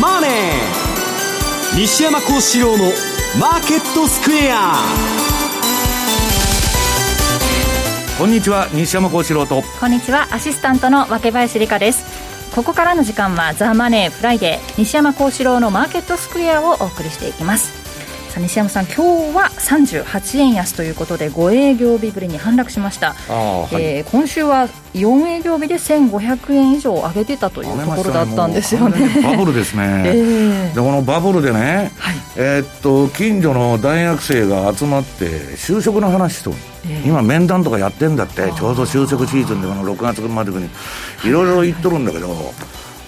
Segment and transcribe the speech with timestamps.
[0.00, 0.30] マネー」
[1.78, 4.86] 西山孝四郎の「マーケットスクエア」
[8.18, 9.62] こんにちは西山孝四郎と。
[9.80, 12.22] こんにちはアシスタントの若林理香です。
[12.54, 17.81] ここからの時間はザ・マネーフライデー西山孝四郎のマーケットスクエアをお送りしていきます
[18.32, 29.22] さあ西山さん、今日は38円安ということで5営業日ぶりに反落しました、はい、えー、今週は4営業日で1500円以上上げてたというところだったんですよね。
[29.22, 35.26] バブルですね、 えー、でこのバブルでね、はい、えー、っと近所の大学生が集まって
[35.58, 36.54] 就職の話と、
[36.86, 40.70] えー、今面談とかやってんだってちょうど就職シーズンでこの6月までに
[41.22, 42.54] いろいろ言っとるんだけど、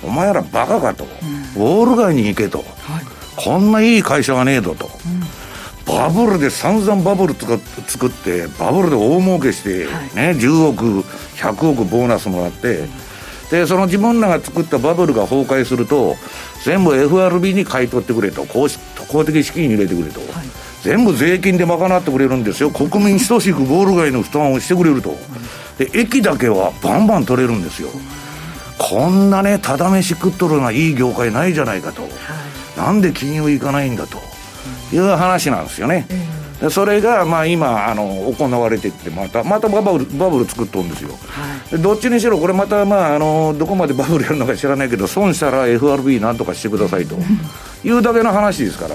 [0.02, 1.08] お前らバカかと、
[1.56, 2.58] うん、ウォール街に行けと。
[2.58, 10.84] はいこんないい会社がねえぞと、うん、バブルで散々バブル作ってバブルで大儲けして、ね、はい、10億
[11.36, 12.86] 100億ボーナスもらって、
[13.50, 16.16] でその自分らが作ったバブルが崩壊すると
[16.64, 18.68] 全部 FRB に買い取ってくれと公
[19.08, 20.46] 公的資金入れてくれと、はい、
[20.82, 22.70] 全部税金で賄ってくれるんですよ。
[22.70, 25.16] 国民等しくゴール街の負担をしてくれると、
[25.78, 27.88] で駅だけはバンバン取れるんですよ、
[28.78, 34.34] こんなねただ飯食っとるようないい業界ないじゃないかと、はいなんで金融行かないんだと。
[34.92, 36.06] いう話なんですよね。
[36.60, 47.16] でそれがまあ今あの行われていってまたまたバブルバブル作っとるんですよ、はい、どっちにしろこれまたまああのどこまでバブルやるのか知らないけど損したら FRB なんとかしてくださいと。
[47.84, 48.94] いうだけの話ですから。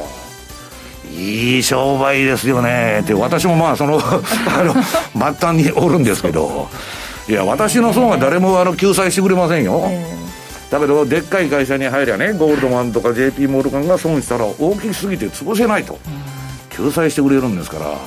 [1.11, 3.01] いい商売ですよね。
[3.03, 6.69] って私もまあその あの末端におるんですけど。
[7.27, 10.28] いや私の損は誰もあの救済してくれませんよ、えー
[10.69, 15.97] だけどでっかい会社に入りゃねゴールドマンとか JP モルガンが損したら大きすぎて潰せないと、
[16.69, 17.97] 救済してくれるんですから。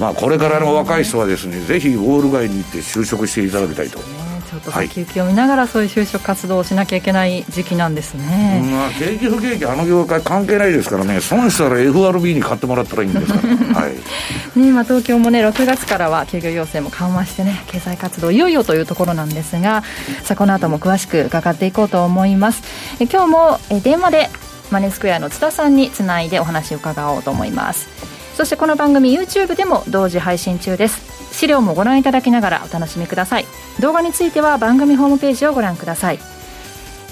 [0.00, 4.23] まあこれからの若い人はですねぜひウォール街に行って就職していただきたいと。
[4.54, 11.20] ちょっと先行きを見ながらそういう就職活動をしなきゃいけない時期なんですね、まあ、景気不景気あの業界関係ないですからね。
[11.20, 13.48] 損したら FRB に買ってもらったらいいんですから、
[13.80, 14.58] はい。
[14.58, 19.82] ねまあ、東京もね6月からは休業要請も緩和してね経済活動いよいよというところなんですが
[20.22, 22.62] さあこの後も詳しく伺っていこうと思います。
[23.00, 24.30] え今日もえ電話で
[24.70, 31.14] マネースクエアの津田さんにつないでお話を伺おうと思いますそしてこの番組 YouTube でも同時配信中です。
[31.32, 33.46] 資料もご覧いただきながらお楽しみください。
[33.80, 36.18] 動画については番組ホームページをご覧ください。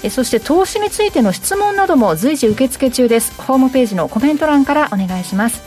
[0.03, 3.41] えそして投資についての質問なども随時受付中です。
[3.41, 5.61] ホームページのコメント欄からお願いします。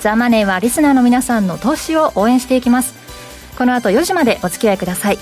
[0.00, 2.94] ザ・マネーはリスナーの皆さんの投資を応援していきます。
[3.56, 5.18] この後4時までお付き合いください。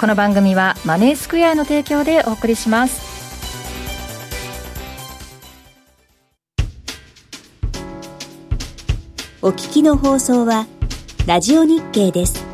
[0.00, 3.19] この番組はマネースクエアの提供でお送りします。
[9.42, 10.66] お聞きの放送は
[11.26, 12.49] ラジオ日経です。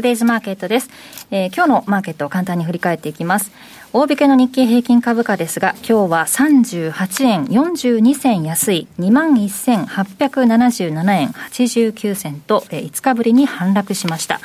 [0.00, 0.88] トデイズマーケットです、
[1.30, 3.52] えー、今日のマーケットを簡単に振り返っていきます。
[3.92, 14.40] 大引けの日経平均株価ですが今日は38円42銭安い21,877円89銭と、えー、5日ぶりに反落しました。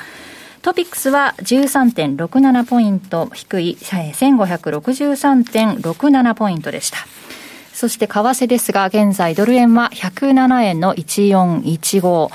[0.60, 6.98] トピックスは13.67ポイント低い1563.67ポイントでした。
[7.72, 12.30] そして為替ですが、現在ドル円は107円の1415、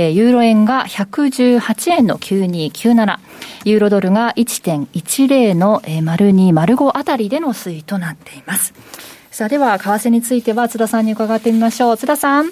[0.00, 3.18] えー、ユーロ円が118円の9297、
[3.66, 8.72] ユーロドルが1.10の、えー、丸2、丸5あたりでの推移となっています。
[9.30, 11.96] さあ、では、為替については津田さんに伺ってみましょう。
[11.98, 12.50] 津田さん。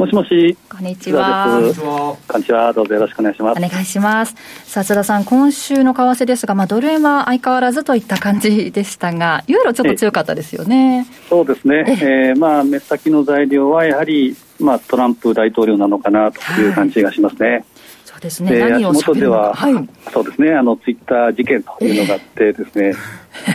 [0.00, 0.56] もしもし。
[0.70, 1.58] こんにちは。
[1.60, 2.16] こんにちは。
[2.26, 2.72] こんにちは。
[2.72, 3.58] どうぞよろしくお願いします。
[3.58, 4.34] お願いします。
[4.64, 11.06] さあ、津田さん、今週の為替ですが、まあ、ドル円は相変わらずといった感じでしたが、ユーロちょっと強かったですよね。
[11.28, 11.84] そうですね。
[11.86, 17.48] ええー、まあ、目先の材料はやはり、まあ、トランプ大統領なのかなという感じがしますね。
[17.48, 17.64] はい
[18.06, 18.58] そうですね。
[18.58, 20.52] 何を足元では、はい、そうですね。
[20.52, 22.92] あのツイッター事件というのがあってですね、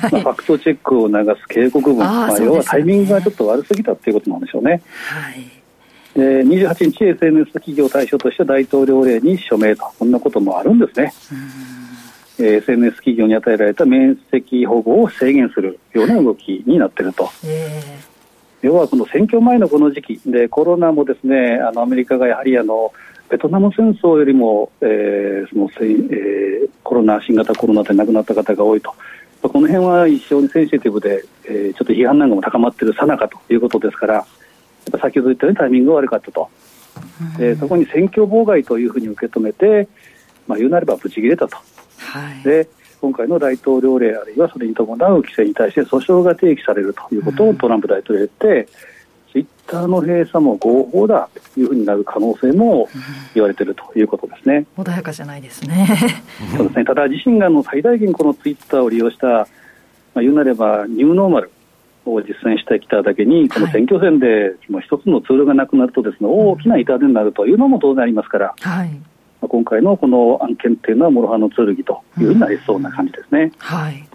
[0.04, 4.82] まあ、ファクトチェックを流す警告文、まあ、要はタイミングがちょっと悪すぎたということなんでしょうね。
[5.10, 5.55] はい
[6.16, 11.14] で28日、SNS 企業対象として大統領令に署名と、こんなこともあるんですね。
[12.40, 17.30] えー、SNS 企業に与えられた面積保護を制限するような動きになっていると。
[18.62, 22.92] 要はこの選挙前のこの時期でコロナもですねあのアメリカがやはりあの
[23.30, 28.92] ベトナム戦争よりも、えーそのえー、コロナ新型コロナで亡くなった方が多いと
[29.44, 34.26] この辺は非常にセンシティブで、えー、ちょっと批判なんかも高まっているさなかということですから
[34.92, 36.50] 先ほど言ったようにタイミングが悪かったと、
[37.38, 39.88] でそこに選挙妨害というふうに受け止めて、
[40.48, 41.62] まあ、言うなればブチ切れたと、は
[42.42, 42.68] い、で
[43.02, 48.70] 今回の大統領令あるいはそれに伴う規制に対して訴訟が提起されるということをトランプ大統領は言って、
[49.32, 52.88] ツイッターの閉鎖も合法だというふうになる可能性も
[53.34, 54.66] 言われているということですね。
[54.78, 55.88] 穏やかじゃないですね。
[56.56, 56.86] そうですね。
[56.86, 59.46] ただ自身がの最大限このツイッターを利用した、ま
[60.16, 61.52] あ、言うなればニューノーマル
[62.06, 68.92] を実践してきただけに、この選挙戦でもう一つのツールがなくなるとですね、大きな痛手になるというのも当然ありますから、はい、
[69.42, 73.52] 今回のこの案件っていうのは、諸刃の剣というふうになりそうな感じですね。
[73.58, 74.08] はい、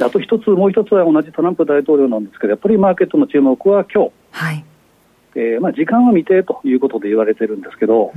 [0.00, 4.64] あと一つ、もう一つは同じトランプ大統領なんですけど、やっぱりマーケットの注目は今日、はい。
[5.36, 8.12] えーまあ、時間は未定ということで言われてるんですけど、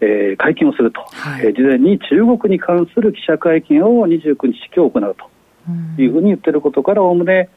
[0.00, 7.48] えー、会見をすると、はい、えー、事前に中国に関する記者会見を29日、今日行うというふうに言ってることから、おおむね、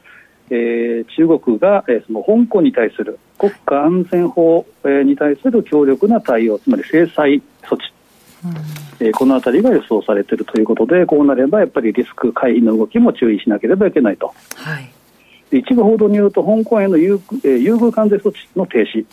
[0.50, 7.84] えー、中国が、えー、その香港に対する国家安全法、えー、に対する強力な対応、つまり制裁措置、
[8.44, 14.34] うん、えー、このあたりが予想されているということで、こうなればやっぱりリスク回避の動きも注意しなければいけないと。
[14.56, 14.80] は
[15.52, 19.06] い、一部報道によると、香港への優,、えー、優遇関税措置の停止、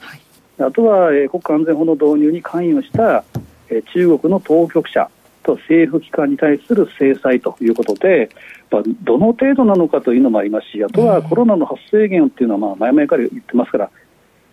[0.00, 0.20] はい、
[0.58, 3.24] あとは、えー、国家安全法の導入に関与した、
[3.68, 5.10] えー、中国の当局者、
[5.48, 8.28] と政府機関に対する制裁ということで、
[8.70, 13.90] まあ、どの程度なのかというのもありますし、あとはコロナの発生源というのは、まあ、前々から言ってますから、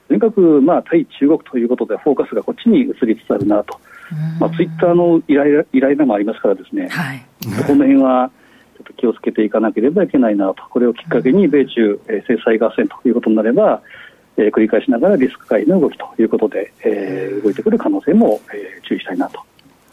[0.08, 3.80] とにかく、まあ、対中国ということで、フォーカスがこっちに移りつつあるなと、
[4.40, 8.32] まあ、ツイッターの依頼依頼でもありますからですね、はい、この辺は
[8.78, 13.82] ちょっと気をつけていかなければいけないなと、これをきっかけに米中、えー、制裁合戦ということになれば、
[14.38, 19.42] えー、繰り返しながらリスク回避の動きということで、えー、動いてくる可能性も、えー、注意したいなと。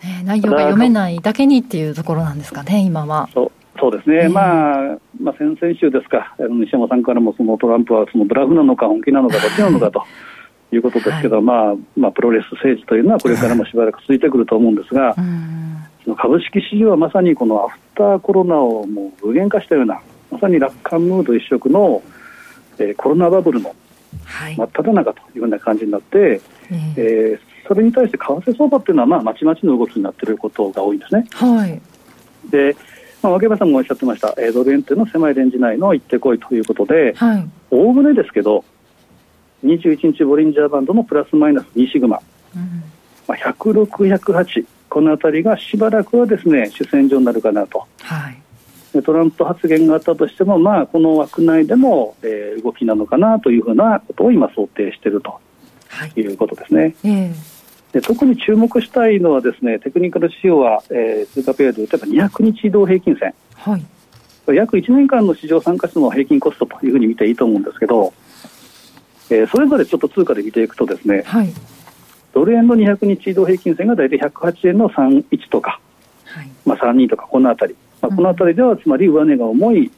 [0.05, 3.29] ね、内容が読めないだけにっていうところなんですかね、今は。
[3.33, 10.05] そうそうですね、えー、まあ、まあ、先々週ですか、西山さんからもそのトランプはそのブラフなのか、本気なのか、 どっちなのかと
[10.73, 15.17] いうことですけど、はい、まあまあ、プロレス政治というのはこれからもしばらく続いてくると思うんですが、
[16.17, 20.01] 株式市場はまさにこのアフターコロナをもう具現化したような、
[20.31, 22.03] まさに楽観ムード一色の、
[22.79, 23.75] えー、コロナバブルの
[24.57, 26.41] 真っ只中というような感じになって、はい、
[26.97, 31.27] えーそれに対して為替相場っていうのは、まあ、まちまちの動きになっていることが多いんですね。
[31.33, 31.81] はい、
[32.51, 32.77] で、
[33.23, 37.15] まあ、脇山さんもおっしゃってました、えー、ドル円というのは狭いレンジ内の行ってこいということで、
[37.71, 38.65] おおむねですけど、
[39.65, 42.21] 21日ボリンジャーバンドのプラスマイナス2シグマ、
[42.55, 42.83] うん。
[43.29, 47.87] まあ、106、108、この辺りがしばらくはですね主戦場になるかなと。
[48.03, 49.03] はい。
[49.03, 55.41] トランプ発言があったとしても、まあ、この枠内でも、えー、動きなのかなというふうなことを今、想定していると
[56.17, 56.21] い。
[56.21, 56.81] うことですね。
[56.83, 57.09] はいえ。
[57.09, 57.52] ー
[57.93, 63.85] で特に注目したいのはですねテクニカル指標は、えー、通貨ペアで例えば200日移動平均線、はい、
[64.55, 68.15] 約1年間の市場参加者の平均コストというふうに見ていいと思うんですけど、
[69.29, 71.53] えー、それぞれちょっと通貨で見ていくとですね、はい、
[72.33, 75.79] ドル円の200日移動平均線が大体108円の31とか、
[76.25, 76.51] はい。
[76.65, 79.91] まあ、32とかこの辺り、まあ、この辺りではつまり上値が重い、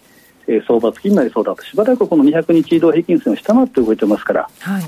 [0.48, 1.62] えー、相場付きになりそうだと。
[1.62, 4.48] しばらくこの200日移動平均線を下回って動いてますから。
[4.58, 4.82] はい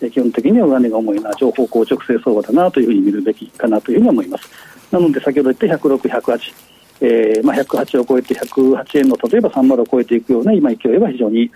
[0.00, 4.48] 基本的には上値が重いな、情報硬直性相場だなというふうに見るべきかなというふうに思います。
[4.90, 6.54] なので、先ほど言った106、108、
[7.00, 11.50] えーまあ、108を超えて108円の例えば30を超えていくような今勢いは非常に、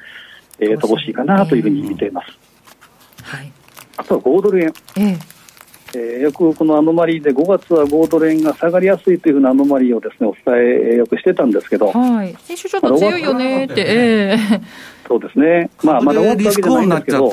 [0.58, 2.38] えー、乏しいかなというふうに見ています。
[3.22, 3.52] はい、
[3.96, 4.72] あとは5ドル円。
[4.96, 5.32] えー
[5.94, 14.62] えー、よくこのアノマリーで5月は5ドル円が下がりやすいというふうなアノマリーをですねお伝えよくしてたんですけど、はい、先週ちょっと強いよねって、えー、
[15.06, 17.30] そうですね、まあ、まだ終わったわけじゃないんですけど、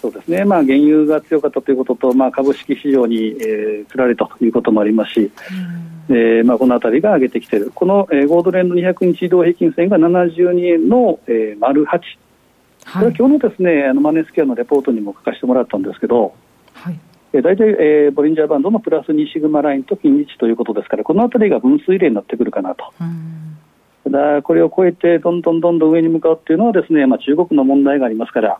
[0.00, 5.20] そうですね、まあ、原油が強かったということと、まあ、株式市場に、えー、つられたということもありますし、
[6.08, 11.98] うん、えー、まあ、このあたりが上げてきている、この、えー、ゴードレンド200日移動平均線が72円の、えー、丸8、
[12.92, 16.34] これは今日のですね、あのマネースケアのレポートにも書かせてもらったんですけど、
[16.74, 16.98] はい、
[17.32, 22.92] えー、大体、えー、ボリンジャーバンドのプラス2シグマラインと金日ということですから、このあたりが分水嶺になってくるかなと。
[24.04, 28.58] ただ、これを超えてどんどんどんどん上に向かうっていうのはですね、まあ、中国の問題がありますから、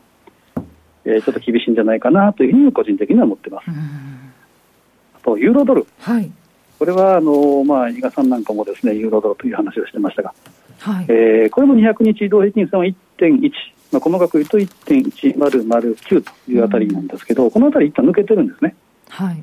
[1.09, 3.65] えー、ちょっと厳しいんじゃないかなというふうに個人的には思ってます。
[3.71, 6.31] あとユーロドル、はい。
[6.79, 10.35] これはあの、まあ、伊賀さんなんかもですねユーロドルという話をしてましたが、
[10.81, 11.07] はい。
[11.09, 13.51] えーこれも200日移動平均線は1.1、
[13.91, 18.77] まあ、細かく言うと1.1009というあたりなんですけど、このあたり一旦抜けてるんですね。
[19.09, 19.43] はい。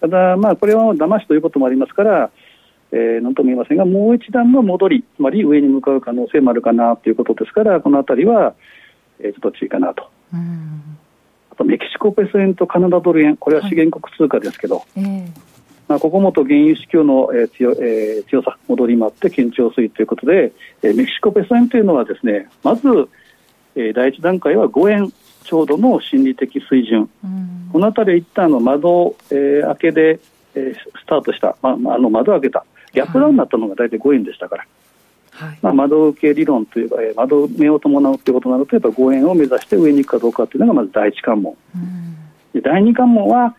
[0.00, 2.30] ただ、まあ、これは騙しということもありますから、
[2.90, 8.54] えー、なんとも言いませんが、もう一段の戻り、つまり上に向かう可能性もあるかなということですから、このあたりは、
[9.20, 10.11] えーちょっと注意かなと。
[10.32, 10.82] うん。
[11.50, 15.52] あと、メキシコペソ円とカナダドル円、これは資源国通貨ですけど、ええ。
[15.88, 22.88] まあ、ここもと原油市況の、えー強えー強さ、戻りもあって堅調水ということで、えーメキシコペソ円というのはですね、まず、
[23.76, 25.12] えー第一段階は5円
[25.44, 27.68] ちょうどの心理的水準、うん。
[27.72, 30.20] このあたり一旦あの窓、えー開けで、
[30.54, 34.68] えースタートした、まあまあ、あの窓開けた、ギャップダウンになったのが大体5円でしたから、はい
[35.62, 41.56] まあ、窓受け理論というか、えー窓目を伴うということになると、やっぱ5円を目指して上に行くかどうかというのがまず第一関門。
[41.74, 42.16] うん
[42.52, 43.54] で第二関門は、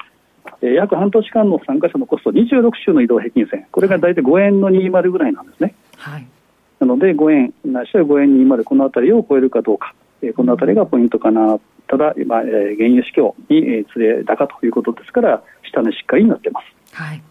[0.61, 5.75] えー約半年間の参加者のコスト26週の移動平均線、これが大体5円の20ぐらいなんですね。
[5.97, 6.27] はい
[6.79, 11.59] なので5円、ないしは5円20、このあたりを超えるかどうか、えーこのあたりがポイントかな。
[11.87, 16.65] ただ、今、えー原油市況に、えー、連れ高ということですから、下値しっかりになってます。
[16.93, 17.21] はい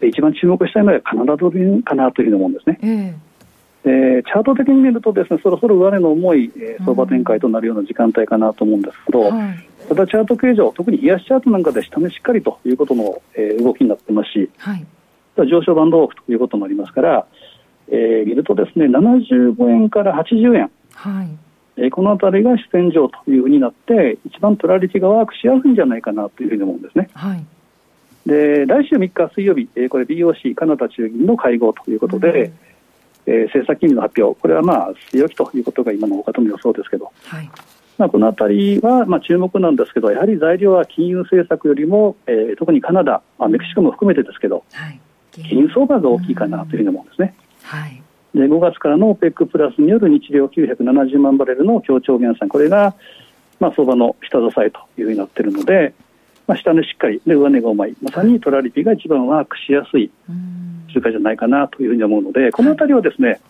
[0.00, 2.78] で一番注目したいのはカナダドル円かなというふうに思うんですね。
[2.82, 3.14] え
[3.84, 9.68] えーチャート的に見るとですね、そろそろ上値の重い、えー相場展開となるような時間帯かなと思うんですけど、えはい。
[9.88, 14.84] ただチャート形状、特に冷やしチャートなんかで下値しっかりということの、えー動きになってますし、はい。
[15.48, 17.26] 上昇バンドオフということもありますから、
[17.88, 21.28] えー見るとですね、75円から80円、はい。
[21.76, 27.08] えーこのあたりが主戦場というふうになって、一番トラリティがワークしやすいんじゃないかなというふうに思うんですね。
[27.14, 27.44] はい。
[28.26, 32.50] で、来週3日水曜日、えーこれ BOC カナダ中銀の会合ということで、
[33.28, 37.50] えー政策金利の発表、これはまあ、据え置きということが今の他との予想ですけど、はい。
[37.98, 45.00] まあ、このあたりはまあ注目なんですけど、やはり材料は金融政策よりも、えー特にカナダ、まあ、メキシコも含めてですけど、はい。
[45.32, 47.34] 金融相場が大きいかなというふうに思うんですね。
[47.62, 48.02] はい。
[48.34, 52.94] で5月からの OPEC プラスによる日量970万バレルの協調減産、これが、
[53.60, 55.94] まあ、相場の下支えというふうになっているので、
[56.48, 63.40] まあ、下値しっかり、で上値がうまい、まさにトラリピが一番ワークしやすいうん通貨じゃないかなというふうに思うので、このあたりはですね、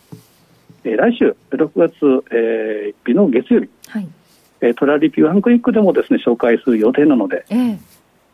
[0.85, 4.09] えー来週6月、えー1日の月曜日、はい
[4.61, 7.79] えートラリピワンクリックでもですね紹介する予定なので、ええ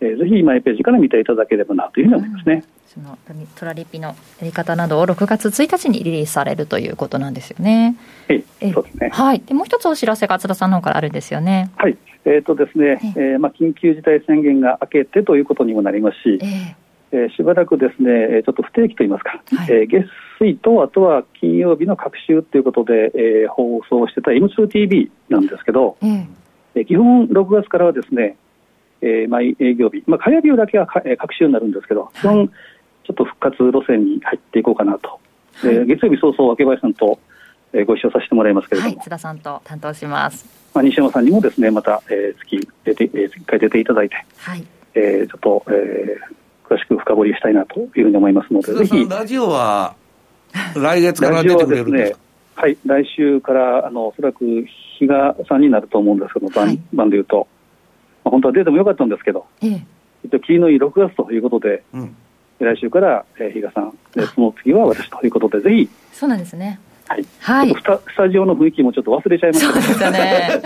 [0.00, 2.64] えーぜひマイページから見ていただければなというふうに思いますね。
[2.86, 3.18] その
[3.56, 7.96] トラリピのやり方などを6月1日にリリースされるということなんですよね。
[8.28, 9.10] はいええそうですね。
[9.12, 9.40] はい。
[9.40, 11.70] でもう一つお知らせが津田さんの方からあるんですよね。
[11.76, 16.76] はい、えーとですね、えーまあ、緊急事態宣言が明けてということにもなりますし、ええ
[17.12, 20.06] えーしばらくですね、えーちょっと不定期といいますか、はいえー月
[20.40, 26.26] 水と、あとは金曜日の各週ということで、えー放送してた M2TV なんですけど、ええ
[26.76, 28.36] えー基本6月からはですね、
[29.00, 35.20] えー毎営業日、まあ、火曜日だけはか、えー各週になるんですけど、基本、ちょっと復活路線に入っていこうかなと。
[35.64, 37.18] えー月曜日早々、若林さんと、
[37.72, 39.04] えーご一緒させてもらいますけれども、はい。
[39.04, 40.63] 津田さんと担当します。
[40.74, 44.64] まあ、西山さんにもですね、また、えー月出て、えー、一回出ていただいて、はい。
[44.94, 46.34] えーちょっと、えー
[46.66, 49.06] 詳しく深掘りしたいなというふうに思いますので、ぜひ。
[49.08, 49.94] ラジオは
[50.74, 52.12] 来月から出てくれるんです
[52.56, 52.62] か？
[52.62, 54.44] はい、来週から、あの、おそらく
[54.98, 56.80] 比嘉さんになると思うんですけど、番はい。
[56.94, 57.46] 番で言うと、
[58.24, 59.70] まあ、本当は出てもよかったんですけど、ええ。
[60.24, 62.16] えっと、霧のいい6月ということで、うん。
[62.60, 66.80] 来週から、えー、比嘉さん、でその次は私ということで、ぜひ、そうなんですね。
[67.06, 70.62] はい、スタスタジオの雰囲気もちょっと忘れちゃいましたそうですよね。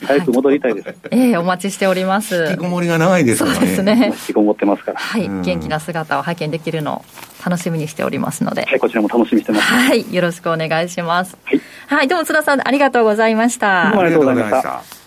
[0.06, 0.94] 早く戻りたいです。
[1.10, 2.46] ええお待ちしております。
[2.50, 4.12] 引きこもりが長いですそうからねですね引。
[4.28, 5.26] きこもってますから、はい。
[5.26, 7.04] うん元気な姿を拝見できるのを
[7.44, 8.64] 楽しみにしておりますので。
[8.64, 9.64] はい、こちらも楽しみにしてます。
[9.64, 10.14] はい。
[10.14, 11.36] よろしくお願いします。
[11.44, 12.08] はいはい。
[12.08, 13.90] どうも津田さん、ありがとうございました。
[13.90, 15.01] どうもありがとうございました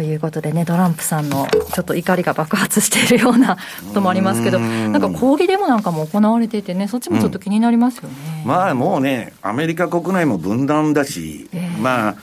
[0.00, 8.42] ということでね、トランプさんのちょっと怒りが爆発しているようなこともありますけど、うんなんか抗議デモなんかも行われていてね、そっちもちょっと気になりますよね。
[8.46, 11.80] まあもうね、アメリカ国内も分断だし、ええ。
[11.82, 12.14] まあ、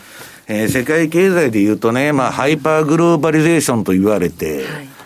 [0.47, 4.96] えー世界経済で言うとね、まあハイパーグローバリゼーションと言われて、はい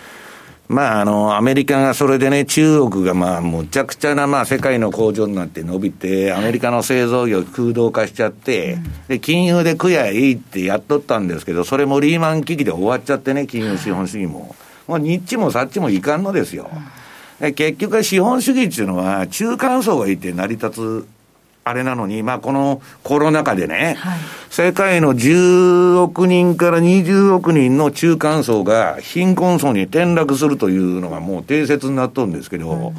[0.72, 8.78] まああの、アメリカがそれでね、中国がまあむちゃくちゃなまあ世界の工場になって伸びて、アメリカの製造業空洞化しちゃって、
[9.10, 14.56] で、金融で食やいいってやっとったんですけど、それもリーマン危機で終わっちゃってね、金融資本主義も。
[14.88, 16.70] もうニッチもサッチもいかんのですよ。
[17.42, 21.08] で結局は資本主義っていうのは中間層がいて成り立つ
[21.64, 24.20] あれなのに、まあこのコロナ禍でね、はい。
[24.50, 32.94] 世界の10億人から20億人の中間層が貧困層に転落するというのがもう定説になっとるんですけど、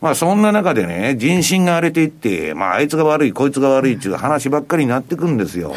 [0.00, 5.74] まあそんな中でね、人心が荒れていって、まああいつが悪い、こいつが悪いっていう話ばっかりになってくるんですよ。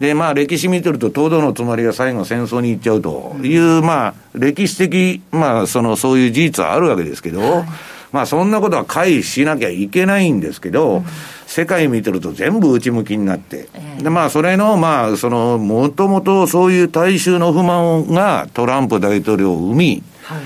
[0.00, 7.64] で、まあ歴史見てると、東堂のつまりが最後戦争に行っちゃうという、まあ歴史的、まあその、そういう事実はあるわけですけど、
[8.10, 11.04] まあそんなことは回避しなきゃいけないんですけど、うん、
[11.50, 20.42] 世界見てると全部内向きになって、えー、でまあそれの、まあその、もともとそういう大衆の不満がトランプ大統領を生み、はい、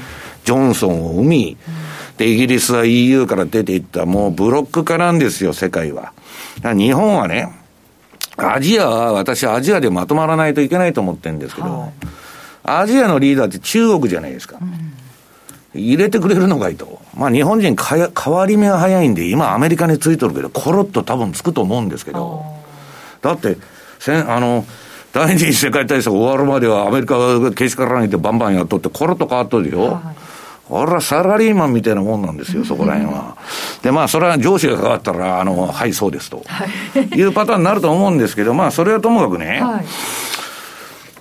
[0.46, 6.14] ジョンソンを生み、うん、で、イギリスは EU から出ていった、もうブロック化なんですよ、世界は。
[6.62, 7.52] 日本はね、
[8.38, 11.90] アジアは、私アジアでまとまらないといけないと思ってるんですけど、はい、
[12.64, 14.56] アジアのリーダーって中国じゃないですか。
[14.58, 14.94] うん
[15.74, 17.00] 入れてくれるのがいいと。
[17.16, 22.44] まあ日本人かや変わり目が早いんで、今アメリカについとるけど、コロッと多分つくと思うんですけど、
[23.22, 23.56] だって、
[23.98, 24.64] せん、あの、
[25.12, 29.80] 第二次世界大戦終わるまではアメリカがけしからないってバンバンやっとって、コロッと変わっとるよ。
[29.94, 30.34] はい
[30.70, 33.36] 俺はサラリーマンみたいなもんなんですよ、そこら辺は。
[33.82, 36.42] で、まあ、それは上司が変わったら、あの、はい、そうですと。
[37.14, 39.84] いうパターンになると思うんですけど、まあ、それはともかくね、はい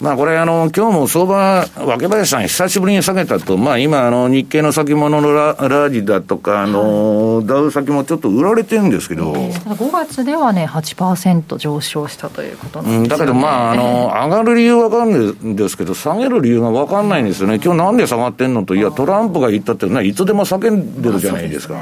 [0.04, 9.34] まあこれあの、今日も相場、若林さん久しぶりに下げたと、まあ今あの、日経の先物のララージだとか、あの、ダウ先もちょっと売られてるんですけど。
[9.34, 17.62] えー、5月ではね、8%上昇したということなんですね、うん、だけどまあ、あの、 上がる理由わかんないんですけど、下げる理由がわかんないんですよね。
[17.64, 21.76] 今日なんで下がってんのと、いや、トランプが言ったっていつでも叫んでるじゃないですか。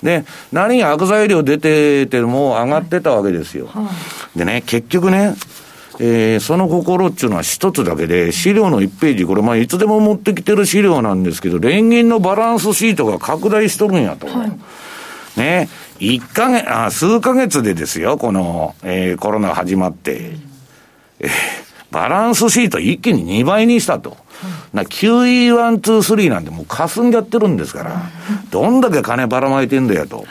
[0.00, 3.66] で、何が悪材料出てても上がってたわけですよ。
[4.36, 5.34] でね、結局ね、
[6.00, 14.26] えー、その心っていうのは一つだけで、資料の1ページ、これまあいつでも持ってきてる資料なんですけど、連銀のバランスシートが拡大しとるんやと。
[14.26, 20.36] はい、ね、一ヶ月、あ、数ヶ月でですよ、この、えー、コロナ始まって、
[21.18, 21.30] えー、
[21.90, 24.16] バランスシート一気に2倍にしたと。
[24.72, 28.02] な QE123 なんてもう霞んじゃってるんですから、
[28.50, 30.26] どんだけ金ばらまいてんだよと。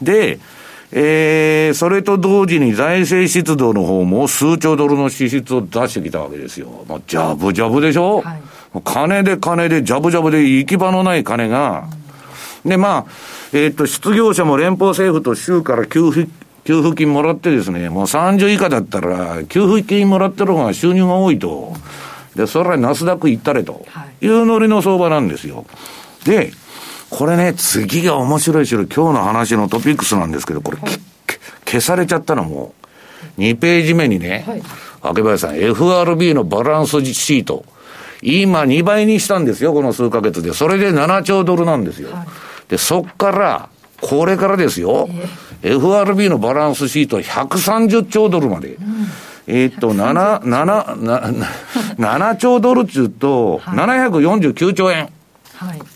[0.00, 0.38] で、
[0.94, 6.84] えー、それと同時に財政出動の方も数兆ドルの支出を出してきたわけですよ。
[6.86, 8.42] もうジャブジャブでしょ、はい、
[8.84, 11.88] 金で金でジャブジャブで行き場のない金が、
[12.64, 13.06] うん、で、まあ、
[13.54, 16.30] えー、っと、失業者も連邦政府と州から給付、
[16.64, 21.74] 給付金もらってですね、もう30以下だったら、給付金もらってる方が収入が多いと。
[22.36, 23.86] で、それはナスダック行ったれと。
[24.20, 25.64] いうノリの相場なんですよ。
[26.24, 26.52] で、
[27.12, 30.90] これね、次が面白いしろ、今日の話のトピックスなんですけど、これ、はい、
[31.66, 32.72] 消されちゃったのも、
[33.36, 34.62] 2ページ目にね、はい、
[35.16, 37.66] 明林さん、FRB のバランスシート、
[38.22, 40.54] 今2倍にしたんですよ、この数ヶ月で。
[40.54, 42.12] それで7兆ドルなんですよ。
[42.12, 42.26] はい、
[42.70, 43.68] で、そっから、
[44.00, 45.06] これからですよ、
[45.62, 48.68] えー、FRB のバランスシート130兆ドルまで。
[48.68, 49.06] うん、
[49.48, 51.46] えー、っと、7、7、
[51.98, 53.02] 7兆ドルってい。
[53.02, 55.10] うと、749兆円。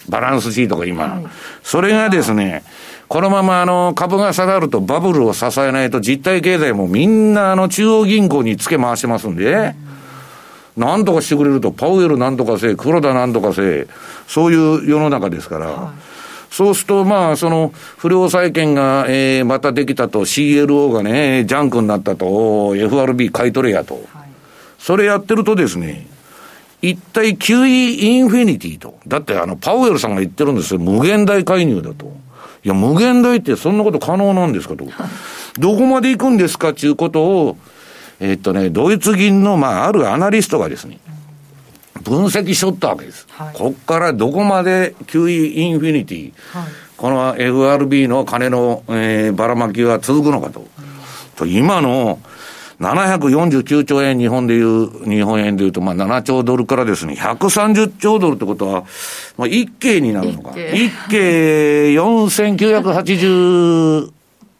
[0.09, 1.26] バランスシートが今、はい、
[1.62, 2.62] それがですね、
[3.09, 9.74] このままあの株が下がるとバブルを支えないと実体経済もみんなあの中央銀行につけ回してますんで、
[10.76, 13.88] なんとかしてくれると、パウエルなんとかせ黒田なんとかせ
[14.26, 15.94] そういう世の中ですから、はい、
[16.50, 23.94] そうすると、まあ、その、不良債権が、えー、またできたと、CLO がね、ジャンクになったと、FRB 買い取れやと。
[23.94, 24.05] はい、
[24.79, 26.07] それやってるとですね、
[26.90, 28.99] 一体 QE インフィニティと。
[29.07, 30.81] だってあの、パウエルさんが言ってるんですよ。
[30.81, 32.07] 無限大介入だと。
[32.64, 34.87] いや、無限大ってそんなこと可能なんですかと。
[35.59, 37.57] どこまで行くんですかっていうことを、
[38.20, 40.99] えー、っとね、ドイツ銀の、まあ、あるアナリストがですね、
[42.03, 43.27] 分析しとったわけです。
[43.31, 46.64] はい、こっからどこまで QE インフィニティ、はい、
[46.96, 50.61] この FRB の金の、えー、ばらまきは続くのかと。
[50.61, 50.66] うん、
[51.37, 52.20] と今の、
[52.81, 58.85] 749兆円、日本でいう、日本円でいうと、まあ7兆ドルからですね、130兆ドルってことは、
[59.39, 60.51] まあ一計になるのか。
[60.51, 64.11] 一計4980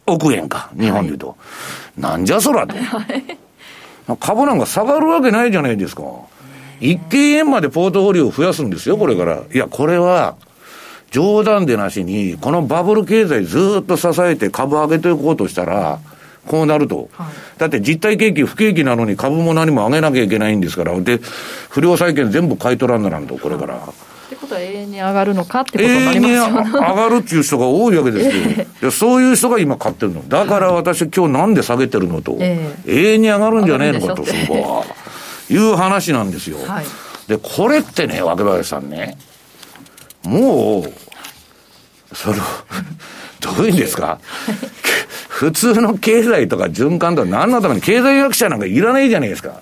[0.07, 1.27] 億円か、日本でいうと。
[1.27, 1.35] は
[1.97, 2.75] い、なんじゃそらと。
[4.19, 6.03] 株なんか下がるわけないじゃないですか。
[6.79, 9.41] 一計円までポートフォリオを増やすんですよ、これから。
[9.53, 10.35] いや、これは、
[11.11, 15.99] 冗談でなしに、このバブル経済ずっと支えて株上げていこうとしたら、
[16.47, 17.09] こうなると。
[17.11, 17.27] はい、
[17.59, 20.99] だって実体景気、不景気なのに株も何も上げなきゃいけないんですから。
[20.99, 21.19] で、
[21.69, 23.75] 不良債権全部買い取らんならんと、これから。
[24.27, 28.43] ってことは永遠に上がるのかってことになりますよ、ね、上がるっていう人が多いわけですよ。
[28.83, 30.27] えー、そういう人が今買ってるの。
[30.27, 35.07] だから私今日なんで下げてるのと、えー、永遠に上がるんじゃねえのかと、そこは。
[35.49, 36.57] いう話なんですよ。
[36.65, 36.85] はい、
[37.27, 39.17] で、これってね、若林さんね、
[40.23, 40.93] もう、
[42.15, 42.35] その、
[43.39, 44.19] どういうんですか？
[45.29, 49.61] 普通の経済とか循環とか何のために経済学者なんかいらないじゃないですか。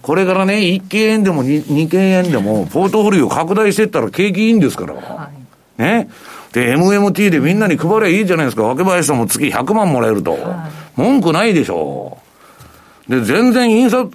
[0.00, 4.94] これからね、1件円でも 2, 2件円でも、ポートフォリオ拡大していったら景気いいんですから。
[4.94, 5.30] は
[5.78, 6.08] い、ね？
[6.52, 8.64] で、MMT でみんなに配りゃいいじゃないですか。
[8.64, 10.32] 若林さんも月100万もらえると。
[10.32, 10.40] はい、
[10.96, 12.18] 文句ないでしょ
[13.08, 13.10] う。
[13.10, 14.10] で、全然印刷、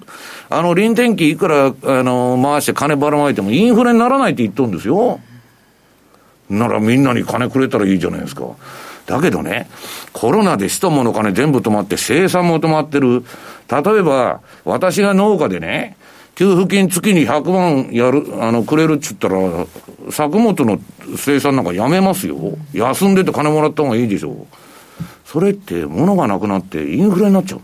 [0.50, 5.20] あの、臨転機いくら、あの、回して金ばらまいてもインフレにならないって言っとるんですよ。
[6.50, 8.44] ならみんなに金くれたらいいじゃないですか。
[9.06, 9.68] だけどね、
[10.12, 13.24] コロナで人もの金全部止まって生産も止まってる。
[13.70, 15.96] 例えば、私が農家でね、
[16.34, 19.38] 給付金月に100万やる、あの、くれるっつったら、
[20.10, 20.78] 作物の
[21.16, 22.36] 生産なんかやめますよ。
[22.72, 24.46] 休んでて金もらった方がいいでしょう。
[25.24, 27.60] それって物がなくなってインフレになっちゃう。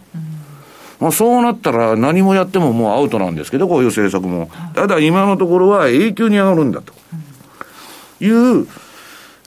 [0.99, 4.51] まあ、そうなったら何もやってももうアウトなんですけど、こういう政策も。
[4.75, 6.95] ただ今のところは永久に上がるんだと
[8.21, 8.67] いう、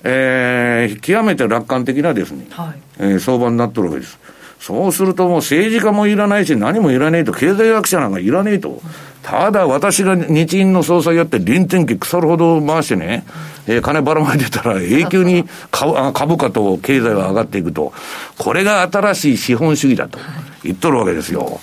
[0.04, 4.20] えー、極めて楽観的なですね、はい、えー、相場になってるわけです。
[4.60, 8.82] そうするともう政治家もいらないし、何もいらねえと、経済学者なんかいらねえと。
[9.22, 13.26] ただ私が日銀の総裁やって臨転機腐るほど回してね、
[13.68, 17.94] えー、金ばらまいてたら永久に株株価と経済は上がっていくと。
[18.38, 20.18] これが新しい資本主義だと
[20.64, 21.60] 言っとるわけですよ。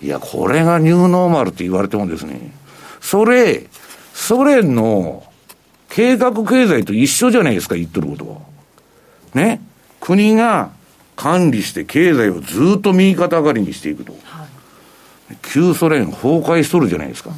[0.00, 2.52] いや、これがニューノーマルって言われてもですね、
[3.00, 3.64] それ、
[4.12, 5.24] ソ連の
[5.94, 8.38] 計画経済と一緒じゃないですか、言っとることは。
[9.32, 9.60] ね？
[10.00, 10.70] 国が
[11.14, 14.12] 管理して経済をずっと右肩上がりにしていくと。
[14.24, 14.44] は
[15.30, 17.30] い、旧ソ連崩壊しとるじゃないですか。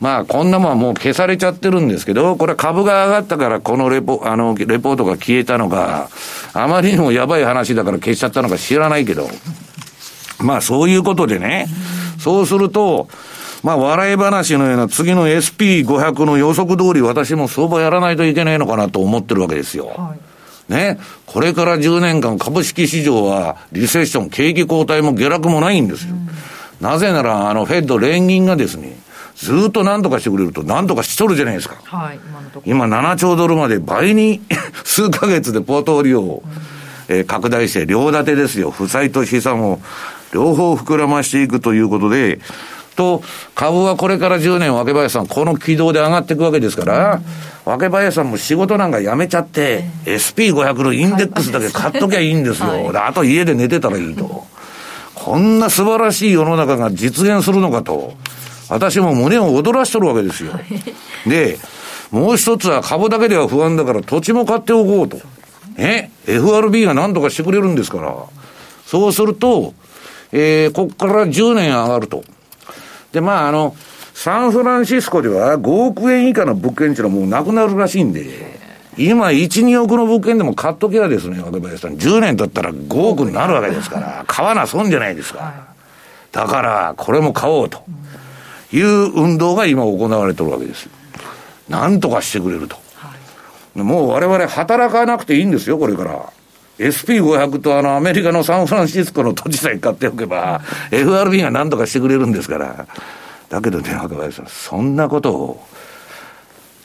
[0.00, 6.08] まあ、こんなもんはもう消されちゃってるんですけど、これ株が上がったからこのレポ、あの、レポートが消えたのか、
[6.52, 9.28] あまりにもやばい話だから消しちゃったのか知らないけど、
[10.38, 11.66] まあそういうことでね、
[12.18, 13.08] そうすると、
[13.62, 19.86] まあ笑い話のような次の SP500 の予測通り私も相場やらないといけないのかなと思ってるわけですよ。
[19.88, 20.32] はい
[20.68, 26.14] ね、これから10年間株式市場はリセッション、景気後退も下落もないんですよ。
[26.14, 26.28] うん、
[26.80, 28.96] なぜなら、あの、フェッド連銀がですね、
[29.36, 31.76] ずっと何とかしてくれると何とかしとるじゃないですか。
[31.84, 32.20] はい、
[32.64, 34.40] 今今7兆ドルまで倍に
[34.84, 36.42] 数ヶ月でポートリオを、
[37.08, 38.70] うん、えー、拡大して、両立てですよ。
[38.70, 39.80] 負債と資産を
[40.32, 42.38] 両方膨らましていくということで、
[42.94, 43.22] と、
[43.54, 52.68] 株はこれから10年、若林さん、この軌道で上がっていくわけですから、うん若林さんも仕事なんか辞めちゃって、えー、SP500 のインデックスだけ買っときゃいいんですよ。
[52.68, 54.44] はい、あと家で寝てたらいいと。
[55.14, 58.14] こんな素晴らしい世の中が実現するのかと。
[58.68, 60.52] 私も胸を躍らしとるわけですよ。
[61.26, 61.58] で、
[62.10, 65.18] もう一つは株だけでは不安だから土地も買っておこうと。
[65.76, 68.16] ね ?FRB が何とかしてくれるんですから。
[68.86, 69.74] そうすると、
[70.32, 72.24] えー、こっから10年上がると。
[73.12, 73.76] で、まあ、あの、
[74.14, 78.52] サンフランシスコでは5億円以下の物件っていうのはもうなくなるらしいんで、
[78.98, 81.96] 今1、2億の物件でも買っときゃですね、若林さん。
[81.96, 85.52] 10年経ったら5億になるわけですから、買わな損じゃないですか。
[86.30, 87.82] だから、これも買おうと
[88.72, 90.88] いう運動が今行われてるわけです。
[91.68, 92.76] なんとかしてくれると。
[93.74, 96.30] もう我々働かなくていいんですよ、これから。
[96.78, 102.86] SP500 とあのアメリカのサンフランシスコの土地さえ買っておけば、FRB が何とかしてくれるんですから。
[103.48, 105.64] だけどね、若林さん、そんなことを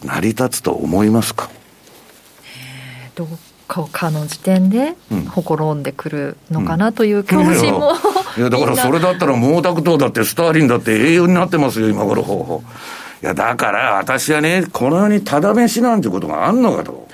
[0.03, 1.49] 成り立つと思いますか？
[3.15, 4.95] どっかの時点で、
[5.29, 7.93] ほころんでくるのかなという恐怖心も、
[8.37, 12.63] いや、だからそれだったら毛沢東だってスターリンだって英雄になってますよ、今頃。
[13.23, 17.06] いや、だから私はね、この世にただ飯なんてことがあんのかと。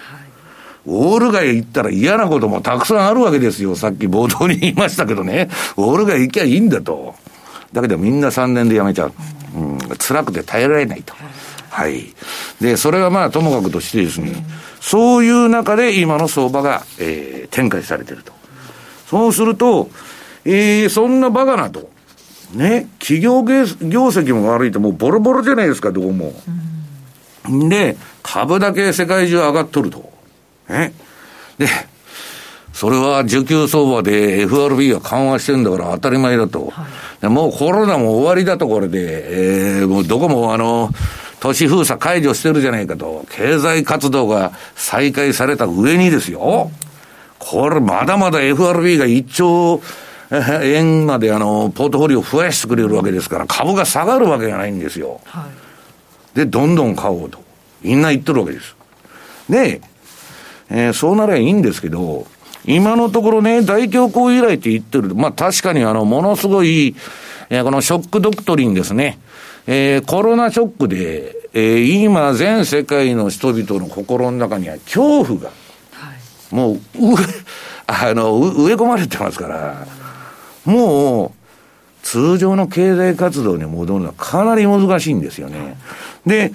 [0.86, 3.76] ウォール街行ったら嫌なこともたくさんあるわけですよ。
[3.76, 5.50] さっき冒頭に言いましたけどね。
[5.78, 7.16] ウォール街行きゃいいんだと。
[7.72, 9.14] だけどみんな3年で辞めちゃう。
[9.56, 11.14] うん、辛くて耐えられないと。
[11.70, 12.14] はい。
[12.62, 14.32] で、それはまあともかくとしてですね、
[14.80, 18.34] そういう中で今の相場が、えー、展開されてると。
[19.08, 19.90] そうすると、
[20.46, 21.90] えー、そんなバカなと。
[22.54, 26.34] ね、企業業績も悪いともうボロボロじゃないですか、どこも。
[27.50, 30.13] うん、で、株だけ世界中上がっとると。
[30.74, 30.94] ね。
[31.58, 31.68] で、
[32.74, 36.72] それは需給相場で FRB が緩和してるんだから当たり前だと。
[36.72, 36.88] は
[37.22, 40.90] い、もうコロナも終わりだとこれで、えー、もうどこもあの、
[41.40, 43.26] 都市封鎖解除してるじゃないかと。
[43.30, 46.72] 経済活動が再開された上にですよ。
[47.38, 49.82] これまだまだ FRB が1兆
[50.64, 55.22] 円まであの、ポートフォリオ増やしてくれるわけですから、株が下がるわけじゃないんですよ。
[55.26, 55.48] は
[56.34, 57.44] い、で、どんどん買おうと。
[57.82, 58.76] みんな言ってるわけです。
[59.50, 62.26] で、えー、そうならいいんですけど、
[62.66, 65.16] 今のところね、大恐慌以来って言ってる。
[65.16, 66.96] まあ確かにあの、ものすごい、
[67.50, 69.20] えー、このショックドクトリンですね。
[69.68, 75.50] えー、コロナショックで、えー、今全世界の人々の心の中には恐怖が、
[75.92, 76.14] は
[76.52, 76.80] い、もう、う、
[77.88, 79.86] あの、植え込まれてますから、
[80.66, 81.32] もう、
[82.02, 85.78] 通常の経済活動に戻るのはかなり難しいんですよね。
[86.26, 86.52] で、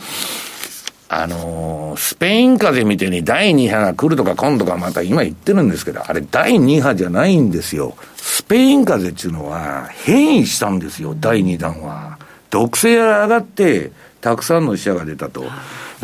[1.11, 7.97] あのー、スペイン風邪みたいに第2波が来るとか今度かまた今言ってるんですけど、あれ第2波じゃないんですよ。
[8.17, 12.19] スペイン風邪っていうのは変異したんですよ、第2弾は。
[12.51, 13.91] 毒性が上がって、
[14.21, 15.45] たくさんの死者が出たと。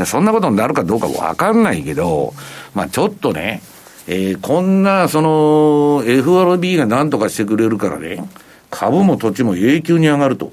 [0.06, 2.32] そんなことになるかどうかわかんないけど、
[2.74, 3.60] まあちょっとね、
[4.06, 8.24] えー、こんな、その、FRB が何とかしてくれるからね、
[8.70, 10.52] 株も土地も永久に上がると。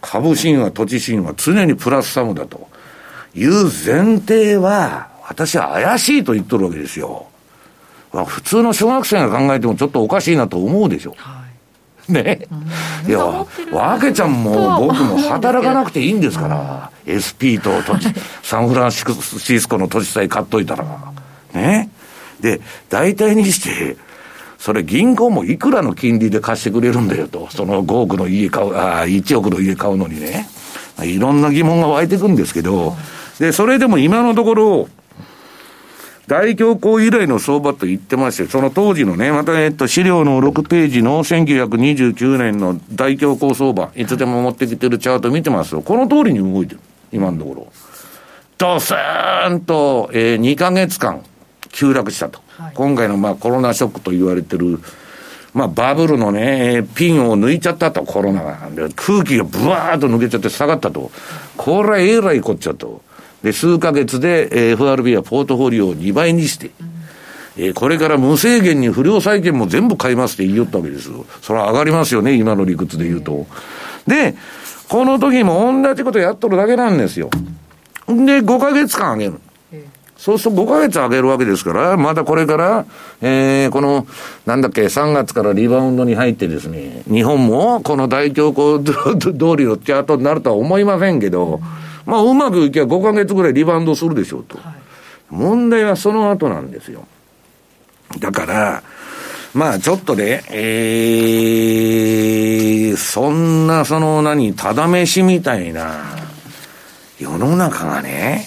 [0.00, 2.68] 株神話、土地神話、常にプラスサムだと
[3.34, 7.26] いう前提は、私は怪しいと言っとるわけですよ。
[8.26, 11.16] 普通の小学生が考えてもちょっとおかしいなと思うでしょ。
[11.18, 11.42] は
[12.08, 12.46] い、ね。
[13.08, 13.18] いや、
[13.72, 19.04] わけちゃんも僕も働かなくていいんですから、SP と土地、 サンフランシ
[19.60, 20.84] スコの土地さえ買っといたら。
[21.54, 21.90] ね。
[22.40, 23.96] で、大体にして、
[24.58, 30.48] それ銀行もいくらの金利で貸してくれるんだよと、その5億の家買う、あ1億の家買うのにね。
[31.02, 32.96] いろんな疑問が湧いてくるんですけど、
[33.38, 34.88] で、それでも今のところ、
[36.26, 46.80] 大恐慌以来の相場と言ってまして、その当時のね、また、えっと、資料の6ページの1929年の大恐慌相場、いつでも持ってきてるチャート見てますと、この通りに動いてる。
[47.12, 47.72] 今のところ。
[48.56, 51.22] ドスーンと、えー、2ヶ月間
[51.70, 52.40] 急落したと。
[52.56, 54.80] はい、今回のまあコロナショックと言われてる、
[55.52, 58.58] まあバブルのね、ピンを抜いちゃったと、コロナが。
[58.96, 61.10] 空気がブワーッと抜けちゃって下がったと。
[61.56, 63.02] これはえらいこっちゃと。
[63.44, 66.70] で、数ヶ月で FRB はポートフォリオを2倍にして、
[67.58, 71.26] えー、これから無制限に不良債権も全部買いますって言いよったわけですよ。
[71.42, 73.46] それは上がりますよね、今の理屈で言うと。
[74.06, 74.34] で、
[74.88, 77.28] この時も同じことやっとるだけなんですよ。
[78.08, 79.40] で、5ヶ月間上げる。
[80.16, 82.86] そうすると5ヶ月上げるわけですから、またこれから、
[83.20, 84.06] えー、この、
[84.46, 88.82] なんだっけ、3月からリバウンドに入ってですね、日本もこの大恐慌
[89.20, 91.60] 通りのチャートになるとは思いませんけど、
[92.06, 94.58] まあ、うまくいけば5ヶ月ぐらいリバウンドするでしょうと。
[94.58, 94.74] はい、
[95.30, 97.06] 問題はその後なんですよ。
[98.18, 98.82] だから、
[99.54, 106.04] まあちょっとね、えー、そんなその何、ただ飯みたいな
[107.18, 108.46] 世の中がね、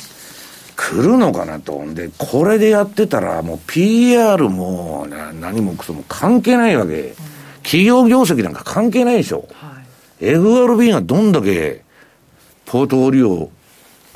[0.75, 1.83] 来るのかなと。
[1.93, 5.07] で、これでやってたらもう PR も
[5.39, 7.15] 何もそも関係ないわけ。
[7.63, 9.47] 企業業績なんか関係ないでしょ。
[9.53, 9.81] は
[10.21, 11.83] い、FRB がどんだけ
[12.67, 13.51] ポートフォリオを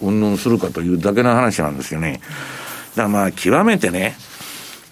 [0.02, 2.22] 運動するかというだけの話なんですよね。
[2.96, 4.16] だからまあ、極めてね、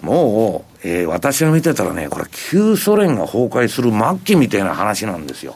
[0.02, 5.56] もう、えー、私が見てたらね、これ、旧ソ連が崩壊する末期みたいな話なんですよ。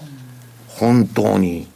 [0.67, 1.67] 本当に。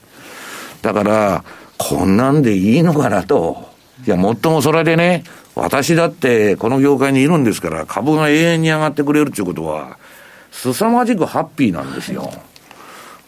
[0.81, 1.43] だから、
[1.77, 3.69] こんなんでいいのかなと。
[4.05, 5.23] いや、もっともそれでね、
[5.55, 9.97] 私だってこの業界にいるんですから、株が永遠に上がってくれるっていうことは、
[10.51, 12.31] 凄まじくハッピーなんですよ。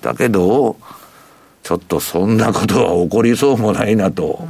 [0.01, 0.77] だけど、
[1.69, 4.47] ちょっとそんなことは起こりそうもないなと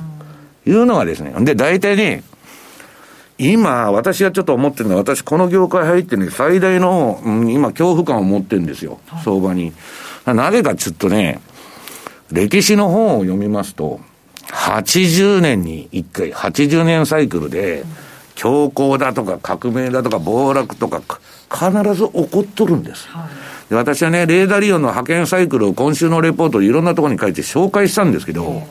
[0.65, 1.33] いうのがですね。
[1.43, 2.23] で、大体ね、
[3.37, 9.73] 今、私はちょっと思ってるのは、私、この業界入ってね、最大の、うん、今、恐怖感を持ってるんですよ、相場に。
[10.25, 11.41] なぜかちょっとね、
[12.31, 13.99] 歴史の本を読みますと、
[14.53, 17.83] 80年に1回、80年サイクルで、
[18.35, 21.01] 強行だとか革命だとか暴落とか、
[21.51, 23.09] 必ず起こっとるんです。
[23.09, 28.63] はいで私はね、レーダーリオンの派遣サイクルを今週のレポートでいろんなところに書いて紹介したんですけど、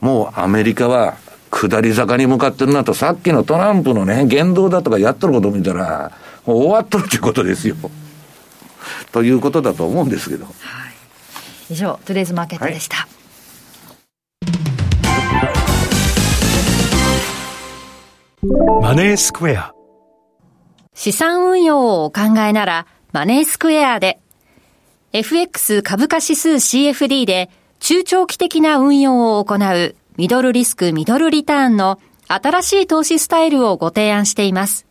[0.00, 1.16] もうアメリカは
[1.50, 6.12] 下り坂に向かってるなと、さっきのトランプのね、言動だとかやっとることを見たら、
[6.44, 7.76] もう終わっとるということですよ。
[9.10, 10.44] ということだと思うんですけど。
[10.44, 10.50] は
[11.70, 12.96] い、以上、トゥデイズマーケットでした。
[12.96, 13.20] はい
[18.80, 19.74] マネースクエア
[20.94, 24.20] 資産運用をお考えならマネースクエアで、
[25.12, 34.86] FX 株価指数 CFD で中長期的な運用を行うミドルリスクミドルリターンの新しい投資スタイルをご提案しています。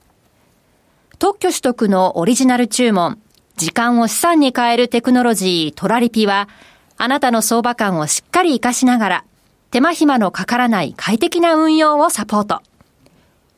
[1.17, 3.19] 特許取得のオリジナル注文、
[3.55, 6.49] 時間を資産に変えるテクノロジートラリピは、
[6.97, 9.25] あなたの相場感をしっかり活かしながら、
[9.71, 12.62] 手間暇のかからない快適な運用をサポート。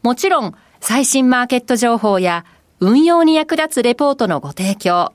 [0.04, 2.46] もちろん、最新マーケット情報や
[2.84, 5.14] 運用に役立つレポートのご提供、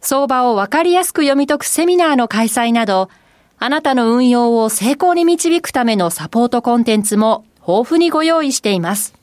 [0.00, 3.08] 相場をわかりやすく読み解くセミナーの開催など、
[3.60, 9.14] あなたの運用を成功に導くためのサポートコンテンツも豊富にご用意しています。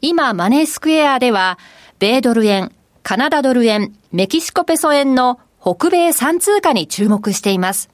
[0.00, 1.58] 今、マネースクエアでは、
[1.98, 7.90] 米ドル円、カナダドル円、メキシコペソ円の北米3通貨に注目しています。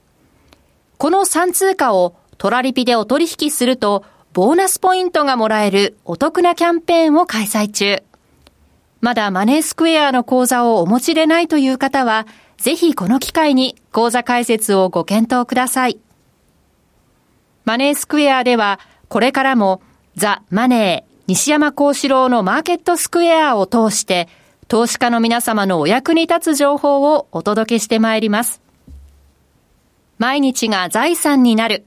[0.97, 4.05] この3通貨をトラリピでお取引すると
[4.37, 8.03] ボーナスポイントがもらえるお得なキャンペーンを開催中。
[9.01, 12.27] まだマネースクエアの口座をお持ちでないという方は、
[12.59, 15.99] ぜひこの機会に口座開設をご検討ください。
[17.65, 19.81] マネースクエアでは、これからも
[20.17, 24.29] ザ・マネー西山幸四郎のマーケットスクエアを通して、
[24.69, 28.61] 投資家の皆様のお役に立つ情報をお届けしてまいります。
[30.19, 31.87] 毎日が財産になる。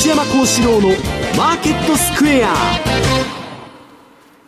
[0.00, 0.88] 西山幸四郎の
[1.36, 2.54] マーケットスクエア